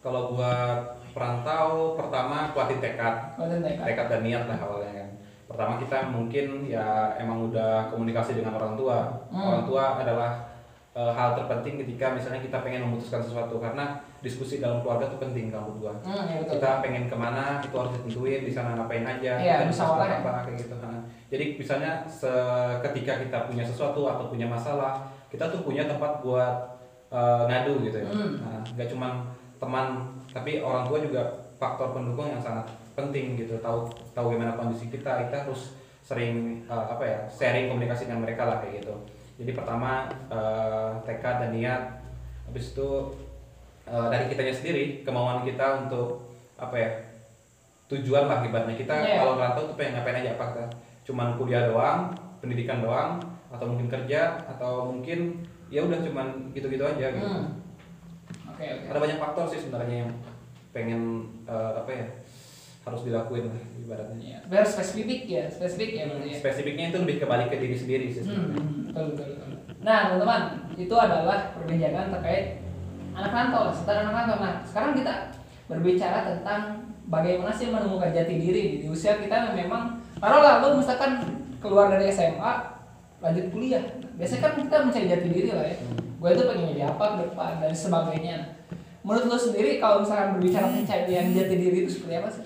Kalau 0.02 0.34
buat 0.34 0.98
perantau 1.14 1.94
pertama 1.94 2.50
kuatin 2.50 2.82
tekad, 2.82 3.38
Konten 3.38 3.62
TK. 3.62 3.78
tekad 3.78 4.08
dan 4.10 4.22
niat 4.26 4.50
lah 4.50 4.58
awalnya 4.58 5.06
kan. 5.06 5.10
Pertama 5.46 5.78
kita 5.78 6.10
mungkin 6.10 6.66
ya 6.66 7.14
emang 7.22 7.54
udah 7.54 7.94
komunikasi 7.94 8.42
dengan 8.42 8.58
orang 8.58 8.74
tua. 8.74 9.30
Hmm. 9.30 9.46
Orang 9.46 9.64
tua 9.70 10.02
adalah 10.02 10.51
eh, 10.92 11.12
hal 11.12 11.36
terpenting 11.36 11.80
ketika 11.82 12.12
misalnya 12.12 12.44
kita 12.44 12.64
pengen 12.64 12.88
memutuskan 12.88 13.24
sesuatu. 13.24 13.58
Karena 13.58 14.00
diskusi 14.22 14.62
dalam 14.62 14.86
keluarga 14.86 15.10
tuh 15.10 15.20
penting 15.20 15.50
kamu 15.50 15.76
berdua. 15.76 15.94
Hmm, 16.06 16.30
ya 16.30 16.38
betul. 16.46 16.62
kita 16.62 16.70
pengen 16.86 17.04
ke 17.10 17.16
mana 17.18 17.58
itu 17.64 17.74
harus 17.74 17.92
ditentuin 17.98 18.42
di 18.46 18.54
sana 18.54 18.78
ngapain 18.78 19.06
aja. 19.08 19.32
Kita 19.40 19.66
bisa 19.68 19.84
apa 19.98 20.32
kayak 20.46 20.58
gitu 20.62 20.76
Nah, 20.82 21.02
jadi 21.32 21.46
misalnya 21.56 21.92
ketika 22.84 23.14
kita 23.24 23.38
punya 23.48 23.64
sesuatu 23.64 24.04
atau 24.06 24.30
punya 24.30 24.46
masalah 24.46 25.02
kita 25.32 25.48
tuh 25.48 25.64
punya 25.64 25.88
tempat 25.88 26.20
buat 26.22 26.56
eh, 27.10 27.44
ngadu 27.48 27.82
gitu 27.88 27.98
ya. 28.04 28.10
Hmm. 28.12 28.34
nah, 28.44 28.60
nggak 28.62 28.88
cuman 28.92 29.12
teman 29.58 29.86
tapi 30.32 30.64
orang 30.64 30.88
tua 30.88 30.98
juga 31.00 31.22
faktor 31.60 31.94
pendukung 31.94 32.28
yang 32.30 32.42
sangat 32.42 32.68
penting 32.94 33.40
gitu. 33.40 33.58
Tahu 33.64 33.88
tahu 34.14 34.36
gimana 34.36 34.54
kondisi 34.60 34.92
kita 34.92 35.28
kita 35.28 35.48
harus 35.48 35.82
sering 36.02 36.66
eh, 36.68 36.86
apa 36.92 37.04
ya 37.06 37.20
sharing 37.30 37.72
komunikasi 37.72 38.10
dengan 38.10 38.26
mereka 38.28 38.44
lah 38.46 38.58
kayak 38.60 38.84
gitu 38.84 38.94
jadi 39.42 39.52
pertama 39.54 39.92
eh, 40.28 40.92
tekad 41.04 41.36
dan 41.40 41.52
niat 41.52 41.82
habis 42.46 42.72
itu 42.72 42.90
eh, 43.84 44.08
dari 44.08 44.26
kitanya 44.28 44.54
sendiri 44.54 44.84
kemauan 45.02 45.42
kita 45.42 45.66
untuk 45.82 46.30
apa 46.56 46.76
ya 46.76 46.90
tujuan 47.88 48.24
lah 48.24 48.40
ibaratnya 48.42 48.76
kita 48.76 48.94
Iya. 48.96 49.20
kalau 49.20 49.34
ngerantau 49.36 49.64
tuh 49.66 49.76
pengen 49.76 49.94
ngapain 49.96 50.18
aja 50.18 50.32
apa 50.34 50.46
kita 50.48 50.66
cuman 51.04 51.36
kuliah 51.36 51.66
doang 51.66 52.14
pendidikan 52.38 52.80
doang 52.80 53.20
atau 53.50 53.66
mungkin 53.68 53.88
kerja 53.88 54.22
atau 54.48 54.88
mungkin 54.88 55.44
ya 55.68 55.82
udah 55.82 56.00
cuman 56.00 56.28
gitu-gitu 56.52 56.82
aja 56.82 57.08
gitu 57.10 57.28
Hmm. 57.28 57.58
Oke 58.48 58.64
oke. 58.64 58.86
ada 58.88 59.00
banyak 59.00 59.18
faktor 59.18 59.46
sih 59.48 59.60
sebenarnya 59.60 60.06
yang 60.06 60.12
pengen 60.72 61.02
eh, 61.44 61.72
apa 61.76 61.92
ya 61.92 62.06
harus 62.82 63.02
dilakuin 63.04 63.46
lah 63.46 63.60
ibaratnya 63.76 64.18
Iya. 64.18 64.38
Biar 64.48 64.64
spesifik 64.64 65.22
ya, 65.26 65.44
spesifik 65.48 65.90
ya 65.92 66.04
berarti 66.08 66.30
ya. 66.30 66.38
spesifiknya 66.38 66.86
itu 66.88 66.98
lebih 66.98 67.16
kebalik 67.20 67.48
ke 67.48 67.58
diri 67.58 67.76
sendiri 67.76 68.06
sih 68.08 68.24
sebenarnya. 68.24 68.58
Hmm, 68.58 68.81
Nah, 69.82 69.98
teman-teman, 70.14 70.42
itu 70.78 70.96
adalah 70.96 71.56
perbincangan 71.58 72.14
terkait 72.14 72.62
anak 73.18 73.32
rantau, 73.34 73.68
lah, 73.68 73.74
sekitar 73.74 73.96
anak 74.06 74.14
rantau. 74.14 74.38
Nah, 74.40 74.54
sekarang 74.64 74.92
kita 74.94 75.14
berbicara 75.72 76.20
tentang 76.28 76.62
bagaimana 77.08 77.52
sih 77.52 77.72
menemukan 77.72 78.12
jati 78.12 78.36
diri 78.40 78.64
di 78.84 78.88
usia 78.88 79.20
kita 79.20 79.52
yang 79.52 79.56
memang 79.56 80.00
taruhlah 80.20 80.64
lu 80.64 80.80
misalkan 80.80 81.24
keluar 81.64 81.92
dari 81.92 82.12
SMA 82.12 82.54
lanjut 83.22 83.46
kuliah. 83.54 83.84
Biasanya 84.20 84.42
kan 84.42 84.54
kita 84.60 84.76
mencari 84.86 85.06
jati 85.08 85.28
diri 85.30 85.50
lah 85.54 85.66
ya. 85.66 85.78
Gue 86.22 86.32
tuh 86.38 86.46
pengen 86.50 86.74
jadi 86.76 86.84
apa 86.92 87.06
ke 87.18 87.18
depan 87.32 87.52
dan 87.64 87.74
sebagainya. 87.74 88.38
Menurut 89.02 89.34
lu 89.34 89.38
sendiri 89.38 89.82
kalau 89.82 90.06
misalkan 90.06 90.38
berbicara 90.38 90.70
pencarian 90.70 91.34
jati 91.34 91.56
diri 91.58 91.78
itu 91.86 91.90
seperti 91.90 92.16
apa 92.22 92.30
sih? 92.30 92.46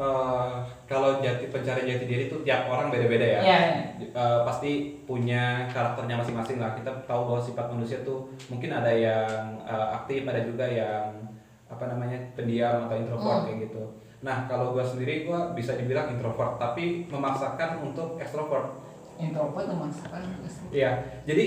Eh, 0.00 0.54
kalau 0.88 1.20
jati 1.20 1.52
pencari 1.52 1.84
jati 1.84 2.08
diri 2.08 2.24
itu 2.32 2.40
tiap 2.40 2.72
orang 2.72 2.88
beda-beda 2.88 3.26
ya. 3.36 3.40
Iya. 3.44 3.58
Eh, 4.00 4.40
pasti 4.48 4.96
punya 5.04 5.68
karakternya 5.68 6.16
masing-masing 6.16 6.56
lah. 6.56 6.72
Kita 6.72 6.88
tahu 7.04 7.28
bahwa 7.28 7.40
sifat 7.40 7.68
manusia 7.68 8.00
tuh 8.00 8.32
mungkin 8.48 8.72
ada 8.72 8.88
yang 8.88 9.60
eh, 9.60 9.88
aktif, 10.00 10.24
ada 10.24 10.40
juga 10.40 10.64
yang 10.64 11.04
apa 11.68 11.84
namanya 11.86 12.16
pendiam 12.32 12.88
atau 12.88 12.96
introvert 12.96 13.44
Hmm. 13.44 13.46
kayak 13.46 13.58
gitu. 13.68 13.82
Nah 14.24 14.48
kalau 14.48 14.72
gua 14.72 14.82
sendiri 14.82 15.28
gua 15.28 15.52
bisa 15.52 15.76
dibilang 15.76 16.08
introvert, 16.10 16.56
tapi 16.56 17.04
memaksakan 17.06 17.84
untuk 17.84 18.16
extrovert. 18.16 18.72
Introvert 19.20 19.66
memaksakan 19.68 20.22
Iya, 20.70 20.90
jadi 21.28 21.44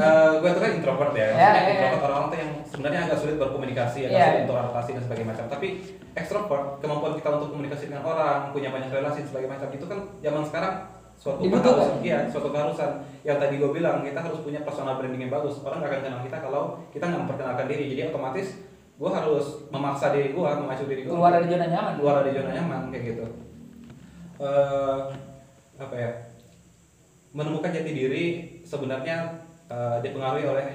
eh 0.00 0.32
gue 0.42 0.50
tuh 0.50 0.60
kan 0.64 0.72
introvert 0.74 1.12
ya, 1.14 1.22
Ya, 1.22 1.32
maksudnya 1.32 1.52
ya, 1.52 1.62
ya. 1.62 1.72
introvert 1.76 2.02
orang-orang 2.08 2.28
tuh 2.28 2.38
yang 2.40 2.50
sebenarnya 2.66 3.00
agak 3.06 3.18
sulit 3.20 3.36
berkomunikasi, 3.38 3.98
agak 4.08 4.16
Ya, 4.16 4.26
sulit 4.26 4.42
untuk 4.48 4.58
adaptasi 4.58 4.90
dan 4.96 5.02
sebagainya 5.06 5.28
macam. 5.30 5.44
Tapi 5.52 5.68
ekstrovert, 6.16 6.64
kemampuan 6.80 7.14
kita 7.20 7.28
untuk 7.36 7.48
komunikasi 7.52 7.84
dengan 7.92 8.04
orang, 8.08 8.38
punya 8.50 8.68
banyak 8.72 8.90
relasi 8.90 9.18
dan 9.22 9.28
sebagainya 9.28 9.52
macam 9.54 9.68
itu 9.70 9.84
kan 9.86 9.98
zaman 10.24 10.42
sekarang 10.48 10.74
suatu 11.22 11.44
keharusan, 11.46 11.96
iya, 12.02 12.18
suatu 12.26 12.48
keharusan. 12.50 12.90
Yang 13.22 13.36
tadi 13.38 13.54
gue 13.60 13.70
bilang 13.70 14.02
kita 14.02 14.20
harus 14.24 14.40
punya 14.42 14.60
personal 14.66 14.98
branding 14.98 15.28
yang 15.28 15.32
bagus. 15.32 15.62
Orang 15.62 15.78
gak 15.84 15.92
akan 15.94 16.00
kenal 16.02 16.20
kita 16.26 16.36
kalau 16.42 16.62
kita 16.90 17.04
nggak 17.06 17.22
memperkenalkan 17.28 17.66
diri. 17.70 17.84
Jadi 17.94 18.00
otomatis 18.10 18.48
gue 19.02 19.10
harus 19.10 19.46
memaksa 19.74 20.14
diri 20.14 20.30
gue, 20.30 20.46
memacu 20.46 20.84
diri 20.86 21.02
gue 21.02 21.10
keluar 21.10 21.34
dari 21.34 21.46
zona 21.50 21.66
nyaman. 21.66 21.92
keluar 21.98 22.14
dari 22.22 22.30
zona 22.38 22.50
nyaman 22.54 22.80
kayak 22.92 23.04
gitu 23.10 23.24
eh 24.42 24.98
apa 25.78 25.94
ya 25.98 26.10
menemukan 27.32 27.68
jati 27.70 27.90
diri 27.90 28.24
sebenarnya 28.62 29.32
eh, 29.66 29.96
dipengaruhi 30.00 30.44
oleh 30.44 30.66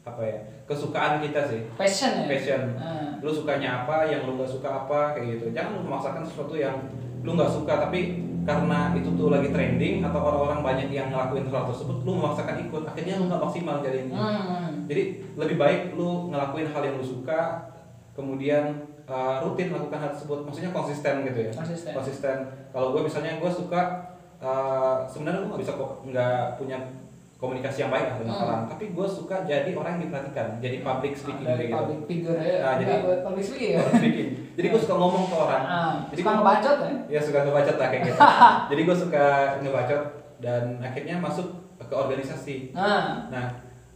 apa 0.00 0.22
ya 0.22 0.36
kesukaan 0.64 1.20
kita 1.20 1.44
sih 1.44 1.60
Passion 1.74 2.24
ya. 2.24 2.26
passion 2.26 2.62
Nah. 2.72 3.20
lu 3.20 3.28
sukanya 3.28 3.84
apa 3.84 4.06
yang 4.06 4.24
lu 4.24 4.34
gak 4.34 4.48
suka 4.48 4.64
apa 4.84 5.12
kayak 5.12 5.36
gitu 5.36 5.52
jangan 5.52 5.76
lu 5.76 5.84
memaksakan 5.84 6.22
sesuatu 6.22 6.54
yang 6.54 6.72
lu 7.20 7.36
nggak 7.36 7.52
suka 7.52 7.76
tapi 7.78 8.16
karena 8.40 8.96
itu 8.96 9.12
tuh 9.12 9.28
lagi 9.28 9.52
trending 9.52 10.00
atau 10.00 10.16
orang-orang 10.18 10.64
banyak 10.64 10.88
yang 10.90 11.12
ngelakuin 11.12 11.44
hal 11.46 11.68
tersebut 11.68 12.00
lu 12.00 12.16
memaksakan 12.16 12.56
ikut 12.58 12.82
akhirnya 12.82 13.20
lu 13.20 13.28
nggak 13.28 13.42
maksimal 13.42 13.76
jadinya 13.78 14.16
Hmm. 14.16 14.88
jadi 14.88 15.02
lebih 15.36 15.56
baik 15.56 15.80
lu 15.92 16.32
ngelakuin 16.32 16.66
hal 16.66 16.80
yang 16.80 16.96
lu 16.96 17.04
suka, 17.04 17.68
kemudian 18.12 18.72
uh, 19.04 19.38
rutin 19.40 19.68
melakukan 19.68 19.98
hal 19.98 20.10
tersebut. 20.10 20.42
Maksudnya 20.42 20.70
konsisten 20.70 21.14
gitu 21.22 21.40
ya. 21.46 21.52
Konsisten. 21.94 22.36
Kalau 22.70 22.90
gue 22.90 23.02
misalnya 23.02 23.38
gue 23.38 23.50
suka, 23.50 23.82
uh, 24.40 25.04
sebenarnya 25.06 25.38
gue 25.38 25.48
nggak 25.48 25.62
bisa 25.62 25.72
kok 25.74 25.90
nggak 26.02 26.40
punya 26.56 26.78
komunikasi 27.36 27.78
yang 27.80 27.90
baik 27.90 28.04
lah 28.04 28.16
dengan 28.18 28.34
Hmm. 28.34 28.44
orang. 28.44 28.62
Tapi 28.68 28.84
gue 28.92 29.06
suka 29.08 29.36
jadi 29.42 29.70
orang 29.72 29.96
yang 29.96 30.02
diperhatikan, 30.04 30.46
jadi 30.60 30.76
public 30.80 31.12
speaking 31.14 31.46
dari 31.46 31.64
gitu. 31.66 31.74
public 31.74 32.00
figure 32.04 32.36
ya. 32.36 32.56
Nah, 32.60 32.74
jadi- 32.76 33.24
public 33.24 33.42
speaking 33.42 33.70
ya. 33.72 33.82
Speaking. 33.90 34.28
Jadi 34.52 34.66
gue 34.68 34.80
suka 34.80 34.94
ngomong 34.94 35.24
ke 35.24 35.36
orang. 35.38 35.62
Ah, 35.64 35.92
Jadi 36.08 36.20
suka 36.20 36.32
ngebacot 36.36 36.76
ya. 36.76 36.92
Ya 37.08 37.20
suka 37.24 37.38
ngebacot 37.40 37.76
lah 37.76 37.88
kayak 37.88 38.02
gitu. 38.04 38.18
jadi 38.70 38.80
gue 38.84 38.96
suka 38.98 39.24
ngebacot 39.58 40.02
dan 40.40 40.62
akhirnya 40.78 41.16
masuk 41.16 41.48
ke 41.80 41.94
organisasi. 41.94 42.56
Nah, 42.70 43.24
Nah, 43.32 43.46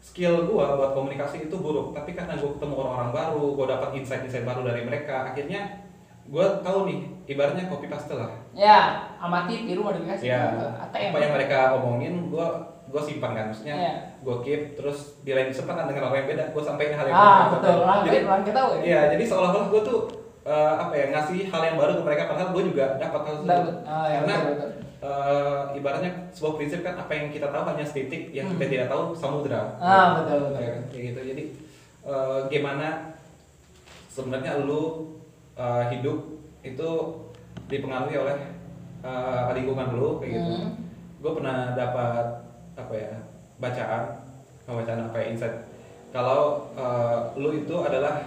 skill 0.01 0.45
gua 0.45 0.75
buat 0.75 0.93
komunikasi 0.93 1.47
itu 1.47 1.57
buruk, 1.57 1.93
tapi 1.93 2.13
karena 2.13 2.37
gua 2.37 2.53
ketemu 2.53 2.75
orang-orang 2.77 3.11
baru, 3.11 3.45
gua 3.55 3.67
dapat 3.71 3.91
insight-insight 3.95 4.45
baru 4.45 4.61
dari 4.63 4.83
mereka, 4.83 5.33
akhirnya 5.33 5.84
gua 6.27 6.61
tahu 6.61 6.87
nih, 6.87 6.99
ibaratnya 7.27 7.67
copy 7.67 7.87
paste 7.87 8.13
lah. 8.13 8.33
ya 8.51 8.81
amati 9.19 9.65
tiru 9.65 9.83
modifikasi. 9.83 10.25
Ya, 10.25 10.55
ATM. 10.81 11.11
apa 11.11 11.19
yang 11.19 11.33
mereka 11.35 11.59
omongin, 11.75 12.15
gua 12.29 12.47
gua 12.85 13.01
simpan 13.01 13.33
kan, 13.33 13.45
maksudnya 13.49 13.75
Iya. 13.75 13.95
gua 14.21 14.39
keep, 14.41 14.75
terus 14.75 15.19
di 15.21 15.33
lain 15.33 15.49
kesempatan 15.49 15.85
dengan 15.85 16.07
orang 16.07 16.23
yang 16.23 16.31
beda, 16.31 16.45
gua 16.51 16.63
sampaikan 16.63 16.97
hal 16.97 17.07
yang 17.07 17.15
Ah, 17.15 17.25
berbeda. 17.25 17.53
betul. 17.55 17.77
Orang 17.83 17.99
Jadi, 18.05 18.19
orang 18.23 18.43
kita 18.43 18.55
tahu 18.55 18.71
ya. 18.71 18.83
iya, 18.83 19.01
jadi 19.13 19.25
seolah-olah 19.27 19.67
gua 19.69 19.83
tuh 19.83 20.01
eh, 20.45 20.75
apa 20.77 20.93
ya 20.93 21.07
ngasih 21.11 21.49
hal 21.49 21.63
yang 21.65 21.77
baru 21.77 21.93
ke 21.95 22.03
mereka, 22.03 22.23
padahal 22.27 22.51
gua 22.53 22.63
juga 22.63 22.85
dapat 22.95 23.21
hal 23.23 23.35
tersebut. 23.39 23.75
Ah, 23.83 24.07
ya, 24.07 24.17
Karena 24.19 24.35
betul, 24.37 24.53
betul. 24.55 24.71
eh, 25.03 25.63
ibaratnya 25.75 26.11
sebuah 26.31 26.53
prinsip 26.55 26.81
kan 26.81 26.95
apa 26.95 27.13
yang 27.13 27.27
kita 27.29 27.47
tahu 27.49 27.65
hanya 27.67 27.83
setitik, 27.83 28.23
yang 28.31 28.47
kita 28.51 28.63
Hmm. 28.63 28.73
tidak 28.73 28.87
tahu 28.89 29.03
samudra. 29.13 29.63
Ah, 29.77 30.17
betul, 30.17 30.39
betul. 30.47 30.61
Ya, 30.63 30.75
kayak 30.87 31.03
gitu. 31.11 31.21
Jadi 31.27 31.45
eh, 32.05 32.41
gimana 32.49 32.89
sebenarnya 34.07 34.61
lu 34.61 35.11
eh, 35.55 35.85
hidup 35.95 36.19
itu 36.65 36.91
dipengaruhi 37.71 38.17
oleh 38.19 38.39
eh, 39.05 39.43
lingkungan 39.55 39.95
lu 39.95 40.19
kayak 40.23 40.33
gitu. 40.39 40.53
Hmm. 40.59 40.71
Gue 41.21 41.33
pernah 41.41 41.73
dapat 41.73 42.27
apa 42.75 42.93
ya 42.95 43.13
bacaan, 43.63 44.03
bacaan 44.67 45.01
apa 45.09 45.17
ya 45.23 45.27
insight. 45.33 45.57
Kalau 46.15 46.71
eh, 46.75 47.19
lu 47.39 47.51
itu 47.55 47.75
adalah 47.81 48.23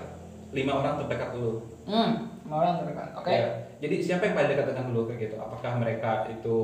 lima 0.52 0.80
orang 0.80 0.96
terdekat 1.04 1.36
lu. 1.36 1.60
Hmm, 1.88 2.32
sama 2.44 2.56
orang 2.64 2.76
terdekat. 2.84 3.08
Oke. 3.20 3.32
Ya, 3.32 3.48
jadi 3.84 3.96
siapa 4.00 4.24
yang 4.28 4.36
paling 4.36 4.52
dekat 4.56 4.66
dengan 4.72 4.86
lu 4.96 5.02
kayak 5.08 5.20
gitu? 5.28 5.36
Apakah 5.40 5.72
mereka 5.80 6.12
itu 6.32 6.56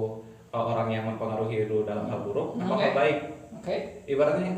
uh, 0.52 0.64
orang 0.72 0.88
yang 0.92 1.04
mempengaruhi 1.08 1.68
lu 1.68 1.84
dalam 1.84 2.08
hal 2.08 2.24
buruk? 2.24 2.56
Hmm, 2.56 2.68
Apakah 2.68 2.88
oke. 2.92 2.96
baik? 2.96 3.18
Oke. 3.60 3.76
Ibaratnya 4.08 4.52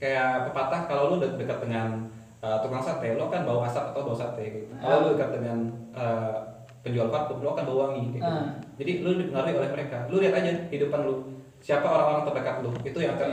kayak 0.00 0.50
pepatah 0.50 0.80
kalau 0.88 1.14
lu 1.14 1.16
de- 1.22 1.36
dekat 1.38 1.58
dengan 1.62 2.08
uh, 2.40 2.56
tukang 2.60 2.80
sate, 2.80 3.14
lu 3.14 3.22
akan 3.22 3.40
bau 3.44 3.60
asap 3.62 3.84
atau 3.92 4.02
bau 4.02 4.16
sate 4.16 4.42
gitu. 4.42 4.64
Kalau 4.74 4.96
Ah. 4.96 5.00
lu 5.02 5.08
dekat 5.14 5.30
dengan 5.36 5.58
uh, 5.92 6.34
penjual 6.80 7.08
parfum, 7.08 7.38
lu 7.38 7.48
akan 7.48 7.64
bau 7.64 7.78
wangi 7.86 8.02
gitu. 8.12 8.24
Ah. 8.24 8.56
Jadi 8.76 8.92
lu 9.00 9.10
dipengaruhi 9.16 9.54
oleh 9.56 9.70
mereka. 9.70 10.08
Lu 10.08 10.16
lihat 10.18 10.34
aja 10.34 10.50
kehidupan 10.66 11.00
lu. 11.04 11.14
Siapa 11.60 11.84
orang-orang 11.84 12.24
terdekat 12.24 12.56
lu? 12.64 12.70
Itu 12.80 12.98
yang 12.98 13.14
akan 13.14 13.30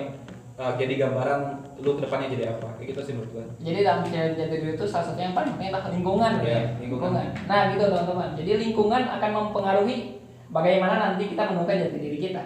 uh, 0.59 0.71
jadi 0.75 0.93
gambaran 0.99 1.39
lu 1.79 1.95
ke 1.95 2.01
depannya 2.03 2.27
jadi 2.29 2.43
apa. 2.51 2.67
Kayak 2.75 2.87
gitu 2.91 2.99
sih 3.01 3.13
menurut 3.15 3.31
gua. 3.31 3.45
Jadi 3.57 3.79
dalam 3.81 4.01
jati 4.03 4.35
diri 4.51 4.73
itu 4.75 4.85
salah 4.85 5.05
satu 5.07 5.19
yang 5.19 5.31
paling 5.31 5.55
penting 5.55 5.69
adalah 5.71 5.87
lingkungan 5.87 6.31
Iya, 6.43 6.51
ya. 6.51 6.61
lingkungan. 6.77 7.11
Nah 7.47 7.59
gitu 7.71 7.83
teman-teman. 7.85 8.29
Jadi 8.35 8.51
lingkungan 8.59 9.01
akan 9.07 9.29
mempengaruhi 9.31 9.97
bagaimana 10.49 10.93
nanti 10.99 11.23
kita 11.29 11.47
menemukan 11.47 11.77
jati 11.79 11.97
diri 11.97 12.17
kita. 12.19 12.43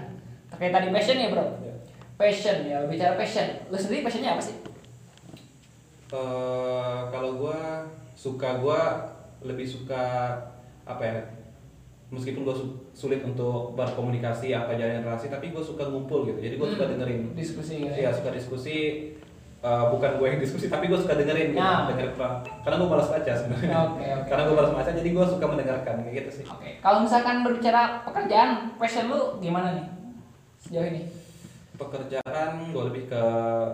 Terkait 0.51 0.69
tadi 0.69 0.87
passion 0.91 1.17
ya 1.17 1.27
bro. 1.33 1.45
Ya. 1.63 1.73
Passion 2.13 2.57
ya 2.67 2.77
bicara 2.85 3.17
passion. 3.17 3.47
Lu 3.71 3.77
sendiri 3.79 4.05
passionnya 4.05 4.37
apa 4.37 4.43
sih? 4.43 4.53
Eh, 6.11 6.99
kalau 7.07 7.31
gua 7.37 7.87
suka 8.13 8.59
gua 8.59 8.99
lebih 9.41 9.63
suka 9.63 10.35
apa 10.83 10.99
ya 11.01 11.15
meskipun 12.09 12.43
gue 12.43 12.51
sulit 12.91 13.23
untuk 13.23 13.71
berkomunikasi 13.73 14.51
apa 14.51 14.75
jalan 14.75 14.99
relasi 15.01 15.31
tapi 15.31 15.49
gue 15.49 15.63
suka 15.63 15.87
ngumpul 15.87 16.27
gitu 16.27 16.37
jadi 16.37 16.59
gue 16.59 16.67
suka 16.67 16.83
Hmm. 16.83 16.91
dengerin 16.93 17.21
Diskusi 17.31 17.75
gitu 17.81 17.95
ya 17.95 18.11
suka 18.11 18.29
diskusi 18.29 18.77
eh, 19.57 19.83
bukan 19.87 20.19
gue 20.19 20.27
yang 20.27 20.37
diskusi 20.37 20.67
tapi 20.67 20.91
gue 20.91 20.99
suka 20.99 21.15
dengerin 21.15 21.55
gitu 21.55 21.63
Nah. 21.63 21.87
orang 21.87 22.43
karena 22.59 22.75
gue 22.75 22.89
malas 22.91 23.07
baca 23.07 23.31
sebenarnya 23.31 23.77
Oke 23.87 24.03
oke. 24.03 24.27
karena 24.27 24.41
gue 24.43 24.55
malas 24.57 24.73
baca 24.75 24.91
jadi 24.91 25.09
gue 25.09 25.25
suka 25.25 25.45
mendengarkan 25.47 25.93
kayak 26.03 26.13
gitu 26.17 26.29
sih 26.35 26.45
Oke. 26.45 26.69
Kalau 26.77 26.99
misalkan 26.99 27.35
berbicara 27.41 27.81
pekerjaan, 28.03 28.49
passion 28.75 29.07
lu 29.07 29.39
gimana 29.39 29.71
nih 29.71 29.85
sejauh 30.59 30.85
ini? 30.85 31.01
Pekerjaan 31.75 32.49
gue 32.67 32.83
lebih 32.87 33.03
ke 33.07 33.23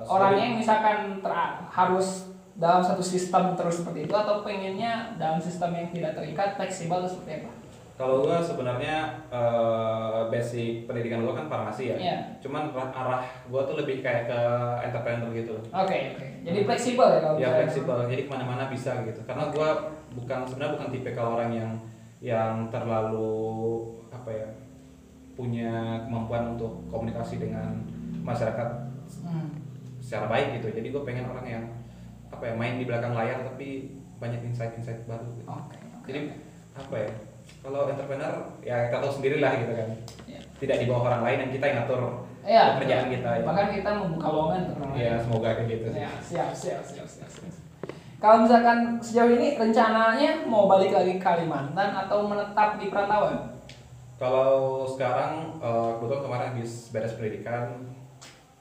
Orangnya 0.06 0.44
yang 0.48 0.58
misalkan 0.58 1.20
ter- 1.20 1.58
harus 1.68 2.32
dalam 2.58 2.82
satu 2.82 3.01
sistem 3.01 3.54
terus 3.54 3.82
seperti 3.82 4.10
itu 4.10 4.16
atau 4.16 4.42
pengennya 4.42 5.13
dalam 5.16 5.38
sistem 5.38 5.77
yang 5.77 5.88
tidak 5.94 6.18
terikat, 6.18 6.58
fleksibel 6.58 6.98
atau 6.98 7.10
seperti 7.10 7.46
apa? 7.46 7.51
Kalau 7.98 8.22
gue 8.22 8.38
sebenarnya 8.38 9.25
eh, 9.30 10.22
basic 10.30 10.86
pendidikan 10.86 11.25
gue 11.25 11.34
kan 11.34 11.50
farmasi 11.50 11.94
ya. 11.94 11.98
Iya. 11.98 12.18
Cuman 12.42 12.70
arah- 12.74 13.25
gue 13.46 13.62
tuh 13.66 13.75
lebih 13.77 14.06
kayak 14.06 14.30
ke 14.30 14.39
entrepreneur 14.86 15.30
gitu. 15.34 15.58
Oke 15.70 16.13
oke. 16.13 16.27
Jadi 16.46 16.60
fleksibel 16.66 17.08
ya 17.10 17.20
kalau 17.22 17.36
Ya 17.38 17.50
fleksibel, 17.58 17.98
jadi 18.06 18.22
ke 18.25 18.30
mana-mana 18.30 18.70
bisa 18.70 19.01
gitu. 19.01 19.22
Karena 19.25 19.50
gue 19.50 19.70
bukan 20.13 20.39
sebenarnya 20.46 20.74
bukan 20.77 20.89
tipikal 20.94 21.25
orang 21.38 21.50
yang 21.54 21.72
yang 22.18 22.54
terlalu 22.74 23.86
apa 24.10 24.30
ya 24.34 24.48
punya 25.38 25.72
kemampuan 26.03 26.58
untuk 26.58 26.82
komunikasi 26.89 27.38
dengan 27.38 27.77
masyarakat 28.20 28.89
Hmm. 29.24 29.48
secara 29.98 30.27
baik 30.27 30.58
gitu. 30.58 30.67
Jadi 30.74 30.88
gue 30.89 31.01
pengen 31.01 31.24
orang 31.25 31.46
yang 31.46 31.63
apa 32.27 32.44
ya 32.44 32.53
main 32.53 32.75
di 32.75 32.84
belakang 32.84 33.13
layar 33.13 33.39
tapi 33.41 33.96
banyak 34.17 34.44
insight-insight 34.44 35.06
baru. 35.06 35.24
Gitu. 35.32 35.48
Oke 35.48 35.77
jadi 36.03 36.20
apa 36.74 36.96
ya 36.98 37.10
kalau 37.60 37.88
entrepreneur 37.88 38.34
ya 38.60 38.89
kita 38.89 38.98
tahu 38.98 39.13
sendiri 39.13 39.38
lah 39.39 39.56
gitu 39.56 39.72
kan 39.72 39.89
Iya. 40.25 40.39
tidak 40.58 40.77
di 40.79 40.86
bawah 40.86 41.08
orang 41.08 41.24
lain 41.24 41.38
yang 41.39 41.51
kita 41.53 41.65
yang 41.65 41.77
ngatur 41.79 42.01
Iya. 42.44 42.63
pekerjaan 42.75 43.08
kita 43.10 43.29
ya. 43.34 43.44
Bahkan 43.46 43.67
kita 43.74 43.89
membuka 43.94 44.27
lowongan 44.27 44.60
untuk 44.65 44.75
orang 44.77 44.91
lain. 44.91 45.01
ya 45.01 45.13
semoga 45.17 45.50
kayak 45.53 45.67
gitu 45.70 45.86
sih 45.88 46.00
Ya, 46.00 46.12
siap, 46.20 46.50
siap, 46.51 46.82
siap, 46.84 47.08
siap, 47.08 47.29
siap. 47.29 47.53
Kalau 48.17 48.38
misalkan 48.41 48.98
sejauh 48.98 49.29
ini 49.32 49.53
rencananya 49.56 50.41
mau 50.44 50.65
balik 50.65 50.89
lagi 50.89 51.15
ke 51.15 51.24
Kalimantan 51.24 51.94
atau 51.96 52.25
menetap 52.25 52.82
di 52.82 52.89
perantauan? 52.89 53.57
Kalau 54.17 54.51
sekarang 54.88 55.57
eh, 55.57 55.89
kebetulan 55.95 56.24
kemarin 56.24 56.47
habis 56.51 56.89
beres 56.89 57.13
pendidikan 57.13 57.86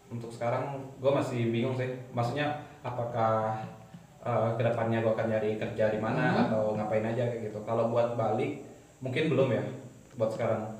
untuk 0.07 0.29
sekarang 0.29 0.79
gue 0.97 1.11
masih 1.11 1.51
bingung 1.51 1.75
sih 1.75 1.91
maksudnya 2.13 2.53
apakah 2.81 3.59
eh, 4.21 4.49
ke 4.55 4.63
depannya 4.63 5.01
gue 5.01 5.11
akan 5.11 5.27
nyari 5.29 5.57
kerja 5.57 5.89
di 5.89 5.99
mana 5.99 6.25
Mhm. 6.31 6.41
atau 6.47 6.63
ngapain 6.73 7.03
aja 7.03 7.25
kayak 7.27 7.43
gitu 7.47 7.59
kalau 7.63 7.89
buat 7.89 8.15
balik 8.15 8.63
mungkin 8.99 9.29
belum 9.29 9.49
ya 9.51 9.65
buat 10.15 10.31
sekarang 10.31 10.77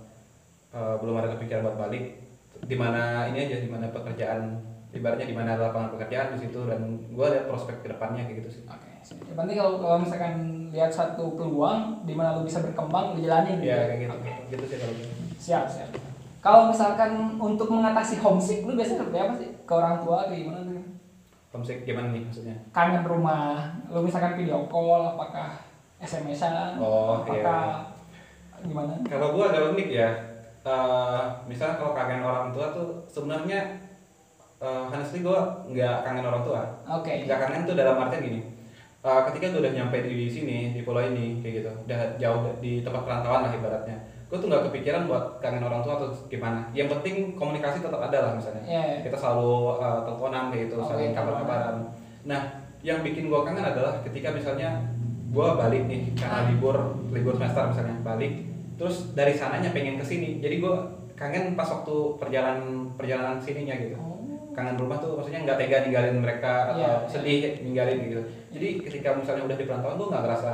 Eh, 0.69 0.97
belum 1.01 1.17
ada 1.17 1.33
kepikiran 1.33 1.65
buat 1.65 1.79
balik 1.81 2.21
di 2.61 2.77
mana 2.77 3.25
ini 3.27 3.49
aja 3.49 3.57
di 3.57 3.71
mana 3.71 3.89
pekerjaan 3.89 4.61
ibaratnya 4.93 5.25
di 5.25 5.33
mana 5.33 5.57
lapangan 5.57 5.89
pekerjaan 5.91 6.37
di 6.37 6.45
situ 6.45 6.69
dan 6.69 6.85
gue 7.09 7.27
lihat 7.27 7.49
prospek 7.49 7.81
ke 7.81 7.89
depannya 7.89 8.29
kayak 8.29 8.45
gitu 8.45 8.51
sih 8.51 8.63
Oke. 8.69 8.85
Yang 9.25 9.37
penting 9.39 9.57
kalau 9.57 9.73
kalau 9.81 9.97
misalkan 10.05 10.35
lihat 10.69 10.93
satu 10.93 11.33
peluang 11.33 12.05
di 12.05 12.13
mana 12.13 12.37
lu 12.37 12.45
bisa 12.45 12.61
berkembang, 12.61 13.17
lu 13.17 13.25
jalanin. 13.25 13.57
ya 13.59 13.89
kayak 13.89 14.01
gitu 14.05 14.17
Oke. 14.21 14.33
Gitu 14.51 14.65
sih 14.67 14.79
kalau 14.79 14.95
gue. 14.95 15.09
Siap, 15.37 15.65
siap. 15.69 15.91
Kalau 16.41 16.71
misalkan 16.71 17.35
untuk 17.39 17.69
mengatasi 17.71 18.23
homesick, 18.23 18.63
lu 18.63 18.79
biasanya 18.79 19.03
seperti 19.03 19.19
apa 19.19 19.35
sih? 19.35 19.51
Ke 19.67 19.73
orang 19.75 19.97
tua 20.03 20.31
kayak 20.31 20.41
gimana 20.47 20.61
tuh? 20.63 20.77
homesick 21.57 21.89
gimana 21.89 22.13
nih 22.13 22.21
maksudnya 22.29 22.57
Kangen 22.69 23.01
rumah, 23.09 23.73
lu 23.89 24.05
misalkan 24.05 24.37
video 24.37 24.69
call, 24.69 25.17
apakah 25.17 25.57
SMS-an? 25.97 26.77
Oh, 26.77 27.25
apakah 27.25 27.89
gimana? 28.61 28.93
Kalau 29.09 29.33
gua 29.33 29.49
agak 29.49 29.73
unik 29.73 29.89
ya. 29.89 30.09
Eh, 30.67 31.23
misalnya 31.49 31.81
kalau 31.81 31.97
kangen 31.97 32.21
orang 32.21 32.53
tua 32.53 32.75
tuh 32.77 33.01
sebenarnya 33.09 33.81
eh, 34.61 34.85
honestly 34.93 35.25
gua 35.25 35.65
nggak 35.65 36.05
kangen 36.05 36.29
orang 36.29 36.45
tua. 36.45 36.61
Oke. 36.85 37.25
Nggak 37.25 37.41
kangen 37.41 37.65
tuh 37.65 37.77
dalam 37.81 37.97
artian 37.97 38.21
gini. 38.21 38.41
Eh, 39.03 39.21
ketika 39.33 39.45
gua 39.53 39.61
udah 39.67 39.75
nyampe 39.75 39.97
di 40.03 40.27
sini 40.27 40.73
di 40.73 40.81
pulau 40.81 41.03
ini 41.03 41.41
kayak 41.41 41.55
gitu, 41.63 41.71
udah 41.85 42.01
jauh 42.17 42.41
di 42.59 42.81
tempat 42.81 43.03
perantauan 43.05 43.45
lah 43.45 43.53
ibaratnya. 43.53 43.97
Gue 44.27 44.43
tuh 44.43 44.51
nggak 44.51 44.67
kepikiran 44.71 45.07
buat 45.07 45.39
kangen 45.39 45.63
orang 45.63 45.87
tua 45.87 45.95
atau 45.99 46.11
gimana. 46.27 46.67
Yang 46.75 46.99
penting 46.99 47.39
komunikasi 47.39 47.79
tetap 47.79 48.01
ada 48.03 48.19
lah 48.19 48.33
misalnya. 48.35 48.63
Iya, 48.67 48.83
iya. 48.83 48.99
Kita 49.07 49.17
selalu 49.17 49.53
eh, 49.79 49.99
teleponan 50.03 50.45
kayak 50.51 50.63
gitu, 50.67 50.77
saling 50.83 51.11
kabar-kabaran. 51.15 51.77
Nah, 52.27 52.41
yang 52.83 53.03
bikin 53.03 53.27
gua 53.27 53.47
kangen 53.47 53.63
adalah 53.63 54.03
ketika 54.03 54.35
misalnya 54.35 54.83
gua 55.31 55.59
balik 55.59 55.87
nih 55.87 56.15
karena 56.15 56.43
Ah. 56.43 56.49
libur 56.49 56.77
libur 57.11 57.35
semester 57.35 57.69
misalnya 57.69 57.99
balik 58.01 58.47
terus 58.77 59.11
dari 59.13 59.33
sananya 59.33 59.73
pengen 59.73 59.97
ke 59.97 60.05
sini 60.05 60.39
jadi 60.39 60.61
gue 60.61 60.75
kangen 61.17 61.57
pas 61.57 61.65
waktu 61.67 61.97
perjalanan 62.21 62.85
perjalanan 62.95 63.41
sininya 63.41 63.75
gitu 63.75 63.97
Oh. 63.97 64.16
Kangen 64.57 64.75
rumah 64.75 64.97
tuh 64.97 65.15
maksudnya 65.15 65.45
nggak 65.45 65.59
tega 65.59 65.77
ninggalin 65.85 66.17
mereka 66.19 66.53
atau 66.67 66.81
Iya. 66.81 66.93
sedih 67.07 67.37
ninggalin 67.61 67.99
gitu 68.03 68.21
jadi 68.51 68.69
ketika 68.83 69.09
misalnya 69.13 69.45
udah 69.45 69.55
di 69.55 69.65
perantauan 69.65 69.95
gue 69.95 70.09
nggak 70.09 70.25
ngerasa 70.25 70.53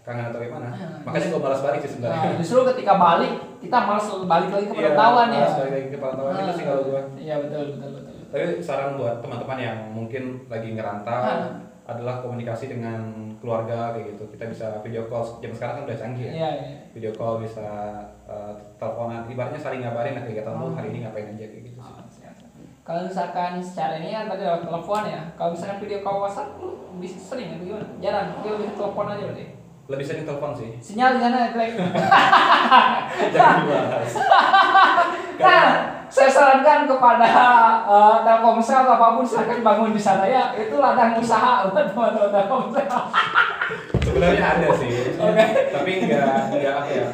kangen 0.00 0.26
atau 0.26 0.38
gimana 0.38 0.68
Ah. 0.68 1.00
makanya 1.02 1.26
gue 1.30 1.40
malas 1.40 1.60
balik 1.60 1.80
sih 1.80 1.90
sebenarnya 1.90 2.20
Nah, 2.22 2.36
justru 2.36 2.58
ketika 2.66 2.92
balik, 2.94 3.32
kita 3.58 3.76
malas 3.80 4.06
balik 4.22 4.48
lagi 4.50 4.66
ke 4.66 4.72
Iya, 4.72 4.80
perantauan 4.82 5.26
ya. 5.26 5.38
malas 5.38 5.54
balik 5.56 5.72
lagi 5.74 5.86
ke 5.86 5.96
perantauan 5.96 6.32
itu 6.34 6.52
sih 6.52 6.64
kalau 6.64 6.82
gue 6.84 7.00
Iya 7.18 7.34
betul 7.38 7.62
betul 7.70 7.88
betul. 7.94 8.14
tapi 8.30 8.44
saran 8.60 8.90
buat 8.94 9.16
teman-teman 9.18 9.58
yang 9.58 9.78
mungkin 9.90 10.22
lagi 10.46 10.68
ngerantau 10.70 11.20
Ah. 11.22 11.48
adalah 11.86 12.20
komunikasi 12.20 12.68
dengan 12.68 13.00
keluarga 13.36 13.90
kayak 13.90 14.14
gitu 14.14 14.24
kita 14.30 14.44
bisa 14.46 14.66
video 14.78 15.02
call 15.06 15.24
zaman 15.34 15.50
sekarang 15.50 15.74
kan 15.74 15.84
udah 15.84 15.98
canggih 15.98 16.24
ya 16.24 16.32
Iya 16.34 16.50
iya. 16.54 16.76
video 16.92 17.10
call 17.10 17.40
bisa 17.40 17.66
uh, 18.24 18.52
teleponan 18.76 19.24
ibaratnya 19.26 19.58
saling 19.58 19.80
ngabarin 19.80 20.12
lah 20.12 20.22
kegiatan 20.22 20.54
lu 20.54 20.64
Oh. 20.64 20.72
hari 20.72 20.88
ini 20.90 21.02
ngapain 21.02 21.28
aja 21.30 21.40
kayak 21.42 21.64
gitu 21.66 21.78
sih. 21.78 21.94
Kalau 22.90 23.06
misalkan 23.06 23.62
secara 23.62 24.02
ini 24.02 24.10
kan 24.10 24.26
tadi 24.26 24.42
lewat 24.42 24.66
telepon 24.66 25.02
ya. 25.06 25.22
Kalau 25.38 25.54
misalkan 25.54 25.78
video 25.78 26.02
call 26.02 26.18
WhatsApp 26.18 26.58
lu 26.58 26.74
bisa 26.98 27.22
sering 27.22 27.54
atau 27.54 27.62
gimana? 27.62 27.86
Jarang. 28.02 28.42
Dia 28.42 28.50
lebih 28.50 28.74
telepon 28.74 29.06
aja 29.06 29.22
berarti. 29.30 29.46
lebih 29.86 30.06
sering 30.06 30.22
telepon 30.22 30.54
sih 30.54 30.70
Sinyal 30.78 31.14
di 31.14 31.20
sana 31.20 31.50
jelek. 31.50 31.74
jangan 33.34 33.56
dibahas 33.60 34.10
Nah, 35.42 35.66
saya 36.06 36.30
sarankan 36.30 36.86
kepada 36.86 37.30
eh, 37.86 38.16
Telkomsel 38.22 38.82
atau 38.82 38.94
apa 38.94 39.14
pun 39.14 39.26
silakan 39.26 39.62
bangun 39.62 39.90
di 39.90 39.98
sana 39.98 40.26
ya. 40.26 40.54
Itu 40.54 40.78
ladang 40.78 41.14
usaha 41.14 41.66
buat 41.70 41.90
teman-teman 41.90 42.30
Telkomsel. 42.30 42.86
sebenarnya 44.00 44.42
ada 44.42 44.68
sih 44.74 44.90
Oke. 45.22 45.44
tapi 45.70 45.90
nggak 46.02 46.34
nggak 46.50 46.74
apa 46.74 46.90
ya 46.90 47.06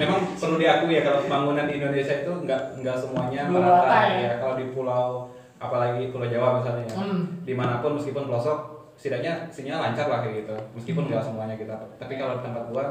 memang 0.00 0.18
perlu 0.32 0.56
diakui 0.56 0.92
ya 0.92 1.02
kalau 1.02 1.20
pembangunan 1.20 1.68
di 1.68 1.76
Indonesia 1.76 2.14
itu 2.16 2.32
nggak 2.40 2.80
nggak 2.80 2.96
semuanya 2.96 3.42
merata 3.46 3.84
rata 3.84 3.98
ya. 4.08 4.16
ya 4.18 4.32
kalau 4.38 4.54
di 4.56 4.66
pulau 4.70 5.28
apalagi 5.56 6.08
pulau 6.08 6.24
Jawa 6.24 6.56
misalnya 6.56 6.84
ya. 6.84 6.96
Hmm. 6.96 7.20
di 7.42 7.52
mana 7.52 7.78
pun 7.78 7.92
meskipun 7.94 8.24
pelosok 8.24 8.58
setidaknya 8.96 9.44
sinyal 9.46 9.80
lancar 9.82 10.06
lah 10.06 10.20
kayak 10.20 10.42
gitu 10.42 10.56
meskipun 10.74 11.04
Hmm. 11.04 11.10
nggak 11.10 11.22
semuanya 11.22 11.54
kita 11.54 11.76
tapi 11.94 12.16
kalau 12.16 12.34
di 12.34 12.42
tempat 12.42 12.64
gua 12.66 12.84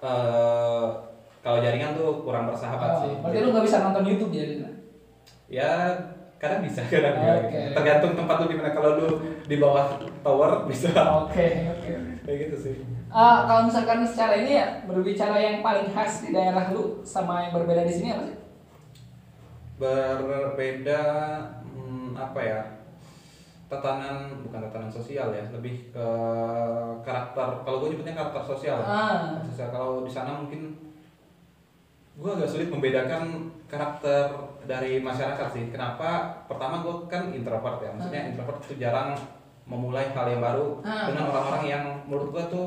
eh 0.00 0.86
kalau 1.40 1.60
jaringan 1.60 1.92
tuh 1.92 2.24
kurang 2.24 2.48
bersahabat 2.48 2.88
Oh, 2.90 3.00
sih 3.02 3.12
berarti 3.20 3.38
lu 3.38 3.48
nggak 3.52 3.64
bisa 3.64 3.76
nonton 3.82 4.04
YouTube 4.06 4.32
ya 4.32 4.44
di 4.46 4.56
sana? 4.56 4.72
ya 5.46 5.70
kadang 6.36 6.60
bisa 6.60 6.80
kadang 6.86 7.14
enggak 7.14 7.36
Oke. 7.38 7.48
gitu. 7.50 7.72
tergantung 7.74 8.12
tempat 8.14 8.36
lu 8.38 8.46
di 8.46 8.56
mana 8.56 8.70
kalau 8.70 8.90
lu 8.96 9.08
di 9.44 9.56
bawah 9.58 9.84
tower 10.20 10.50
bisa 10.64 10.88
Oke, 11.22 11.46
oke. 11.70 11.92
kayak 12.24 12.36
gitu 12.42 12.56
sih 12.58 12.76
Eh, 13.14 13.38
kalau 13.46 13.62
misalkan 13.64 14.02
secara 14.02 14.42
ini 14.42 14.58
ya 14.58 14.82
berbicara 14.84 15.38
yang 15.38 15.62
paling 15.62 15.86
khas 15.88 16.18
di 16.20 16.34
daerah 16.34 16.74
lu 16.74 16.98
sama 17.06 17.46
yang 17.46 17.54
berbeda 17.54 17.86
di 17.86 17.94
sini 17.94 18.08
apa 18.10 18.22
sih? 18.24 18.36
berbeda 19.74 21.02
hmm, 21.64 22.14
apa 22.14 22.40
ya 22.40 22.60
tatanan 23.66 24.38
bukan 24.40 24.62
tatanan 24.62 24.86
sosial 24.88 25.30
ya 25.30 25.46
lebih 25.50 25.90
ke 25.90 26.06
karakter 27.02 27.62
kalau 27.62 27.82
gue 27.82 27.90
nyebutnya 27.90 28.14
karakter 28.14 28.42
sosial 28.44 28.78
Ah. 28.80 29.42
sosial 29.42 29.70
kalau 29.70 30.02
di 30.02 30.10
sana 30.10 30.38
mungkin 30.38 30.78
gue 32.14 32.30
agak 32.30 32.46
sulit 32.46 32.70
membedakan 32.70 33.50
karakter 33.66 34.30
dari 34.62 35.02
masyarakat 35.02 35.48
sih 35.50 35.70
kenapa 35.70 36.30
pertama 36.46 36.78
gue 36.80 36.94
kan 37.06 37.30
introvert 37.30 37.78
ya 37.78 37.90
maksudnya 37.90 38.22
Ah. 38.22 38.30
introvert 38.30 38.58
itu 38.62 38.74
jarang 38.78 39.10
memulai 39.66 40.06
hal 40.10 40.26
yang 40.28 40.38
baru 40.38 40.78
Ah. 40.82 41.10
dengan 41.10 41.30
orang-orang 41.30 41.64
yang 41.66 41.84
menurut 42.06 42.30
gue 42.30 42.44
tuh 42.48 42.66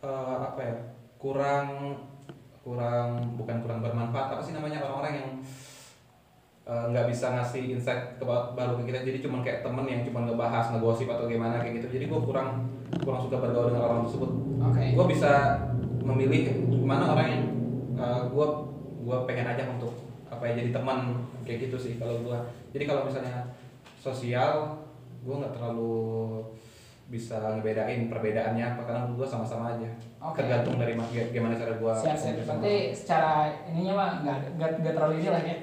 eh, 0.00 0.36
apa 0.40 0.60
ya 0.60 0.76
kurang 1.20 1.96
kurang 2.60 3.36
bukan 3.36 3.56
kurang 3.64 3.80
bermanfaat 3.80 4.36
apa 4.36 4.42
sih 4.44 4.52
namanya 4.52 4.84
orang-orang 4.84 5.12
yang 5.20 5.28
eh, 6.68 6.84
nggak 6.92 7.06
bisa 7.08 7.32
ngasih 7.36 7.76
insight 7.76 8.16
ke 8.20 8.24
ba- 8.24 8.52
baru 8.56 8.80
ke 8.80 8.92
kita. 8.92 9.04
Jadi 9.04 9.18
cuma 9.24 9.40
kayak 9.44 9.64
temen 9.64 9.84
yang 9.88 10.02
cuma 10.04 10.24
ngebahas 10.28 10.72
ngegosip 10.76 11.08
atau 11.08 11.28
gimana 11.28 11.60
kayak 11.60 11.80
gitu. 11.82 12.00
Jadi 12.00 12.04
gue 12.08 12.20
kurang 12.20 12.68
kurang 13.04 13.20
suka 13.22 13.40
bergaul 13.40 13.72
dengan 13.72 13.84
orang 13.86 14.00
tersebut. 14.06 14.30
Oke. 14.60 14.84
gue 14.92 15.06
bisa 15.08 15.56
memilih 16.04 16.52
mana 16.84 17.16
orang 17.16 17.28
yang 17.32 17.44
gue 18.28 18.46
gue 19.00 19.16
pengen 19.24 19.46
aja 19.48 19.64
untuk 19.72 19.92
apa 20.30 20.46
ya 20.46 20.62
jadi 20.62 20.70
teman 20.70 21.16
kayak 21.42 21.68
gitu 21.68 21.76
sih 21.76 21.92
kalau 21.98 22.22
gue 22.22 22.38
jadi 22.70 22.84
kalau 22.86 23.08
misalnya 23.08 23.50
sosial 23.98 24.78
gue 25.20 25.34
nggak 25.34 25.52
terlalu 25.52 26.40
bisa 27.20 27.36
ngebedain 27.36 28.08
perbedaannya 28.08 28.64
apa 28.64 28.80
karena 28.88 29.00
menurut 29.04 29.18
gue 29.20 29.28
sama-sama 29.28 29.76
aja 29.76 29.88
Oke. 30.24 30.40
tergantung 30.40 30.80
dari 30.80 30.96
ma- 30.96 31.04
gimana 31.12 31.52
cara 31.52 31.76
gue 31.76 31.92
Siap, 31.92 32.16
siap. 32.16 32.48
Berarti 32.48 32.76
secara 32.96 33.52
ininya 33.68 33.92
mah 33.92 34.10
nggak 34.24 34.38
nggak 34.56 34.70
nggak 34.80 34.94
terlalu 34.96 35.14
ini 35.20 35.28
lah 35.28 35.42
ya. 35.44 35.56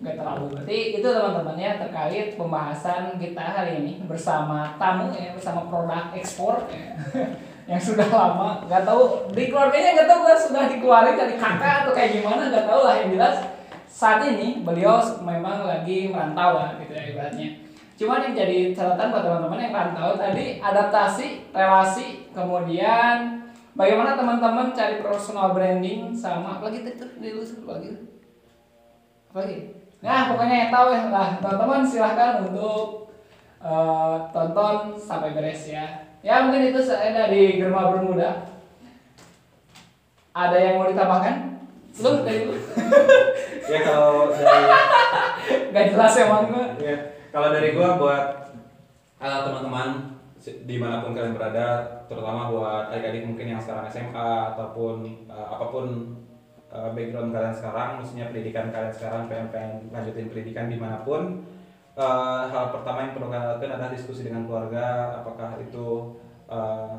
Nggak 0.00 0.16
terlalu. 0.16 0.44
Berarti 0.56 0.78
itu 0.96 1.08
teman-teman 1.12 1.56
ya 1.60 1.70
terkait 1.76 2.28
pembahasan 2.40 3.20
kita 3.20 3.44
hari 3.44 3.72
ini 3.84 3.92
bersama 4.08 4.80
tamu 4.80 5.12
ya 5.12 5.36
bersama 5.36 5.68
produk 5.68 6.08
ekspor 6.16 6.64
ya. 6.72 6.96
yang 7.76 7.80
sudah 7.84 8.08
lama 8.08 8.64
nggak 8.64 8.80
tahu 8.88 9.28
di 9.36 9.52
keluarganya 9.52 9.92
nggak 9.92 10.08
tahu 10.08 10.18
gua 10.24 10.36
sudah 10.40 10.72
dikeluarin 10.72 11.20
dari 11.20 11.36
kakak 11.36 11.84
atau 11.84 11.92
kayak 11.92 12.16
gimana 12.16 12.48
nggak 12.48 12.64
tahu 12.64 12.80
lah 12.80 12.94
yang 12.96 13.12
jelas 13.12 13.36
saat 13.84 14.24
ini 14.24 14.64
beliau 14.64 14.96
memang 15.20 15.68
lagi 15.68 16.08
merantau 16.08 16.56
lah 16.56 16.80
gitu 16.80 16.96
ya 16.96 17.12
ibaratnya 17.12 17.67
cuman 17.98 18.30
yang 18.30 18.34
jadi 18.38 18.58
catatan 18.70 19.10
buat 19.10 19.26
teman-teman 19.26 19.58
yang 19.58 19.74
rantau 19.74 20.14
tadi 20.14 20.62
adaptasi 20.62 21.50
relasi 21.50 22.30
kemudian 22.30 23.42
bagaimana 23.74 24.14
teman-teman 24.14 24.70
cari 24.70 25.02
personal 25.02 25.50
branding 25.50 26.14
sama 26.14 26.62
apa 26.62 26.70
lagi 26.70 26.86
tadi 26.86 26.94
tuh 26.94 27.10
di 27.18 27.34
lu 27.34 27.42
satu 27.42 27.66
lagi 27.66 27.90
apa 29.34 29.38
lagi 29.42 29.58
nah 29.98 30.30
pokoknya 30.30 30.56
yang 30.62 30.70
tahu 30.70 30.94
ya. 30.94 31.02
Lah 31.10 31.28
teman-teman 31.42 31.82
silahkan 31.82 32.46
untuk 32.46 33.10
eh, 33.58 34.16
tonton 34.30 34.94
sampai 34.94 35.34
beres 35.34 35.66
ya. 35.66 36.06
Ya 36.22 36.46
mungkin 36.46 36.70
itu 36.70 36.78
saya 36.78 37.10
dari 37.10 37.58
Germa 37.58 37.90
Bermuda. 37.90 38.46
Ada 40.38 40.54
yang 40.54 40.74
mau 40.78 40.86
ditambahkan? 40.86 41.66
Lu 41.98 42.22
dari 42.22 42.46
lu 42.46 42.54
ya 43.74 43.78
kalau 43.82 44.30
dari 44.30 44.70
gak 45.74 45.86
jelas 45.90 46.14
emang 46.22 46.46
gua 46.46 46.78
ya 46.78 47.17
kalau 47.32 47.48
dari 47.52 47.76
gue 47.76 47.88
buat 48.00 48.24
uh, 49.20 49.40
teman-teman 49.44 50.16
di 50.38 50.76
mana 50.78 51.02
pun 51.02 51.12
kalian 51.12 51.34
berada, 51.34 51.98
terutama 52.06 52.48
buat 52.48 52.94
adik-adik 52.94 53.26
mungkin 53.26 53.56
yang 53.56 53.60
sekarang 53.60 53.90
SMA 53.90 54.54
ataupun 54.54 55.26
uh, 55.26 55.46
apa 55.58 55.66
pun 55.68 56.14
uh, 56.70 56.94
background 56.94 57.34
kalian 57.34 57.54
sekarang, 57.54 57.98
maksudnya 57.98 58.30
pendidikan 58.30 58.70
kalian 58.70 58.94
sekarang, 58.94 59.26
pengen, 59.26 59.48
pengen 59.50 59.72
lanjutin 59.90 60.30
pendidikan 60.30 60.70
di 60.70 60.78
mana 60.78 61.02
pun, 61.02 61.42
uh, 61.98 62.46
hal 62.46 62.70
pertama 62.70 63.04
yang 63.04 63.12
perlu 63.18 63.28
kalian 63.28 63.48
lakukan 63.50 63.74
adalah 63.74 63.90
diskusi 63.90 64.22
dengan 64.24 64.46
keluarga, 64.46 65.18
apakah 65.20 65.58
itu 65.58 66.16
uh, 66.46 66.96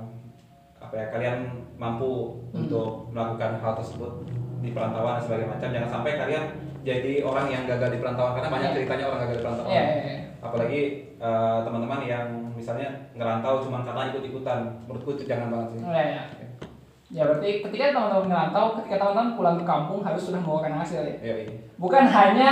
apa 0.79 0.93
ya 0.95 1.05
kalian 1.11 1.39
mampu 1.79 2.39
Hmm. 2.49 2.65
untuk 2.65 3.13
melakukan 3.13 3.61
hal 3.61 3.77
tersebut 3.77 4.25
di 4.59 4.69
perantauan 4.71 5.17
dan 5.17 5.23
sebagainya 5.23 5.49
macam. 5.51 5.69
Jangan 5.71 5.89
sampai 5.89 6.11
kalian 6.15 6.43
jadi 6.79 7.13
orang 7.21 7.47
yang 7.47 7.63
gagal 7.67 7.89
di 7.91 7.99
perantauan 7.99 8.31
karena 8.33 8.49
banyak 8.49 8.69
Iya. 8.71 8.75
ceritanya 8.79 9.05
orang 9.07 9.19
gagal 9.27 9.35
di 9.35 9.43
perantauan 9.43 9.69
Iya, 9.69 9.83
iya, 9.83 9.95
iya. 9.99 10.19
apalagi 10.39 10.79
eh, 11.19 11.57
teman-teman 11.67 11.99
yang 12.01 12.25
misalnya 12.55 12.87
ngerantau 13.11 13.59
cuma 13.59 13.83
karena 13.83 14.07
ikut-ikutan 14.07 14.59
menurutku 14.87 15.11
itu 15.13 15.23
jangan 15.27 15.51
banget 15.51 15.67
sih 15.75 15.79
Iya, 15.83 16.03
iya. 16.07 16.23
Ya 17.09 17.21
berarti 17.25 17.49
ketika 17.65 17.85
teman-teman 17.91 18.29
ngerantau, 18.29 18.65
ketika 18.79 18.95
teman-teman 19.01 19.29
pulang 19.33 19.57
ke 19.57 19.65
kampung 19.65 19.99
harus 20.05 20.21
sudah 20.21 20.39
membawakan 20.39 20.77
hasil 20.77 21.01
ya. 21.03 21.15
ya 21.19 21.35
ini 21.43 21.55
Bukan 21.75 22.03
hanya 22.05 22.51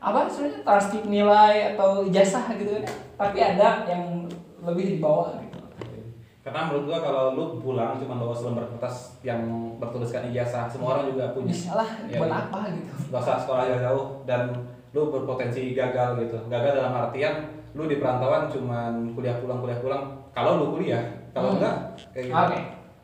apa 0.00 0.24
sebenarnya 0.24 0.62
transkrip 0.62 1.04
nilai 1.04 1.74
atau 1.74 2.06
ijazah 2.06 2.44
gitu 2.54 2.80
kan, 2.80 2.84
tapi 3.18 3.38
ada 3.42 3.84
yang 3.84 4.24
lebih 4.62 4.96
dibawa 4.96 5.36
gitu. 5.36 5.49
Karena 6.50 6.66
menurut 6.66 6.84
gua 6.84 6.98
kalau 6.98 7.24
lu 7.30 7.44
pulang 7.56 7.94
cuma 7.96 8.14
bawa 8.16 8.34
selembar 8.34 8.66
kertas 8.68 9.14
yang 9.20 9.38
bertuliskan 9.78 10.26
ijazah 10.26 10.66
semua 10.66 10.98
orang 10.98 11.06
juga 11.08 11.30
punya 11.30 11.48
Bisa 11.48 11.72
lah, 11.72 11.86
Iya, 12.02 12.18
buat 12.18 12.26
iya. 12.28 12.38
apa 12.42 12.58
gitu. 12.68 12.92
gak 13.08 13.20
usah 13.20 13.36
sekolah 13.38 13.64
jauh-jauh 13.66 14.06
dan 14.24 14.40
lu 14.90 15.02
berpotensi 15.08 15.70
gagal 15.72 16.18
gitu 16.18 16.34
gagal 16.46 16.72
dalam 16.76 16.90
artian 16.92 17.34
lu 17.70 17.86
di 17.86 17.96
perantauan 17.96 18.50
cuman 18.50 19.14
kuliah 19.14 19.38
pulang 19.38 19.58
kuliah 19.58 19.78
pulang 19.78 20.02
kalau 20.30 20.58
lu 20.58 20.74
kuliah 20.74 20.98
kalau 21.30 21.54
Hmm. 21.54 21.56
enggak 21.56 21.76
kayak 22.10 22.24
gitu 22.26 22.34
Oke. 22.36 22.58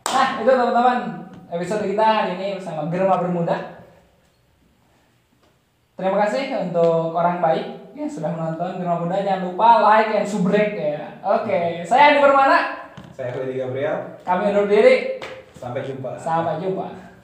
Nah, 0.08 0.28
itu 0.36 0.50
teman-teman 0.50 0.98
episode 1.48 1.84
kita 1.84 2.02
hari 2.04 2.30
ini 2.34 2.46
bersama 2.54 2.86
Germa 2.88 3.16
Bermuda. 3.16 3.56
Terima 5.94 6.16
kasih 6.20 6.42
untuk 6.62 7.10
orang 7.10 7.38
baik 7.38 7.66
yang 7.92 8.04
sudah 8.06 8.28
menonton 8.28 8.76
Germa 8.76 8.98
Bermuda. 8.98 9.22
Jangan 9.22 9.42
lupa 9.46 9.68
like 9.80 10.10
and 10.14 10.26
subrek 10.26 10.74
ya. 10.74 11.22
Oke, 11.22 11.80
saya 11.82 12.10
Andi 12.10 12.20
Permana. 12.20 12.85
Saya 13.16 13.32
Freddy 13.32 13.56
Gabriel 13.56 14.20
Kami 14.28 14.52
undur 14.52 14.68
diri. 14.68 15.16
sampai 15.56 15.80
jumpa 15.88 16.20
Sampai 16.20 16.60
jumpa. 16.60 17.15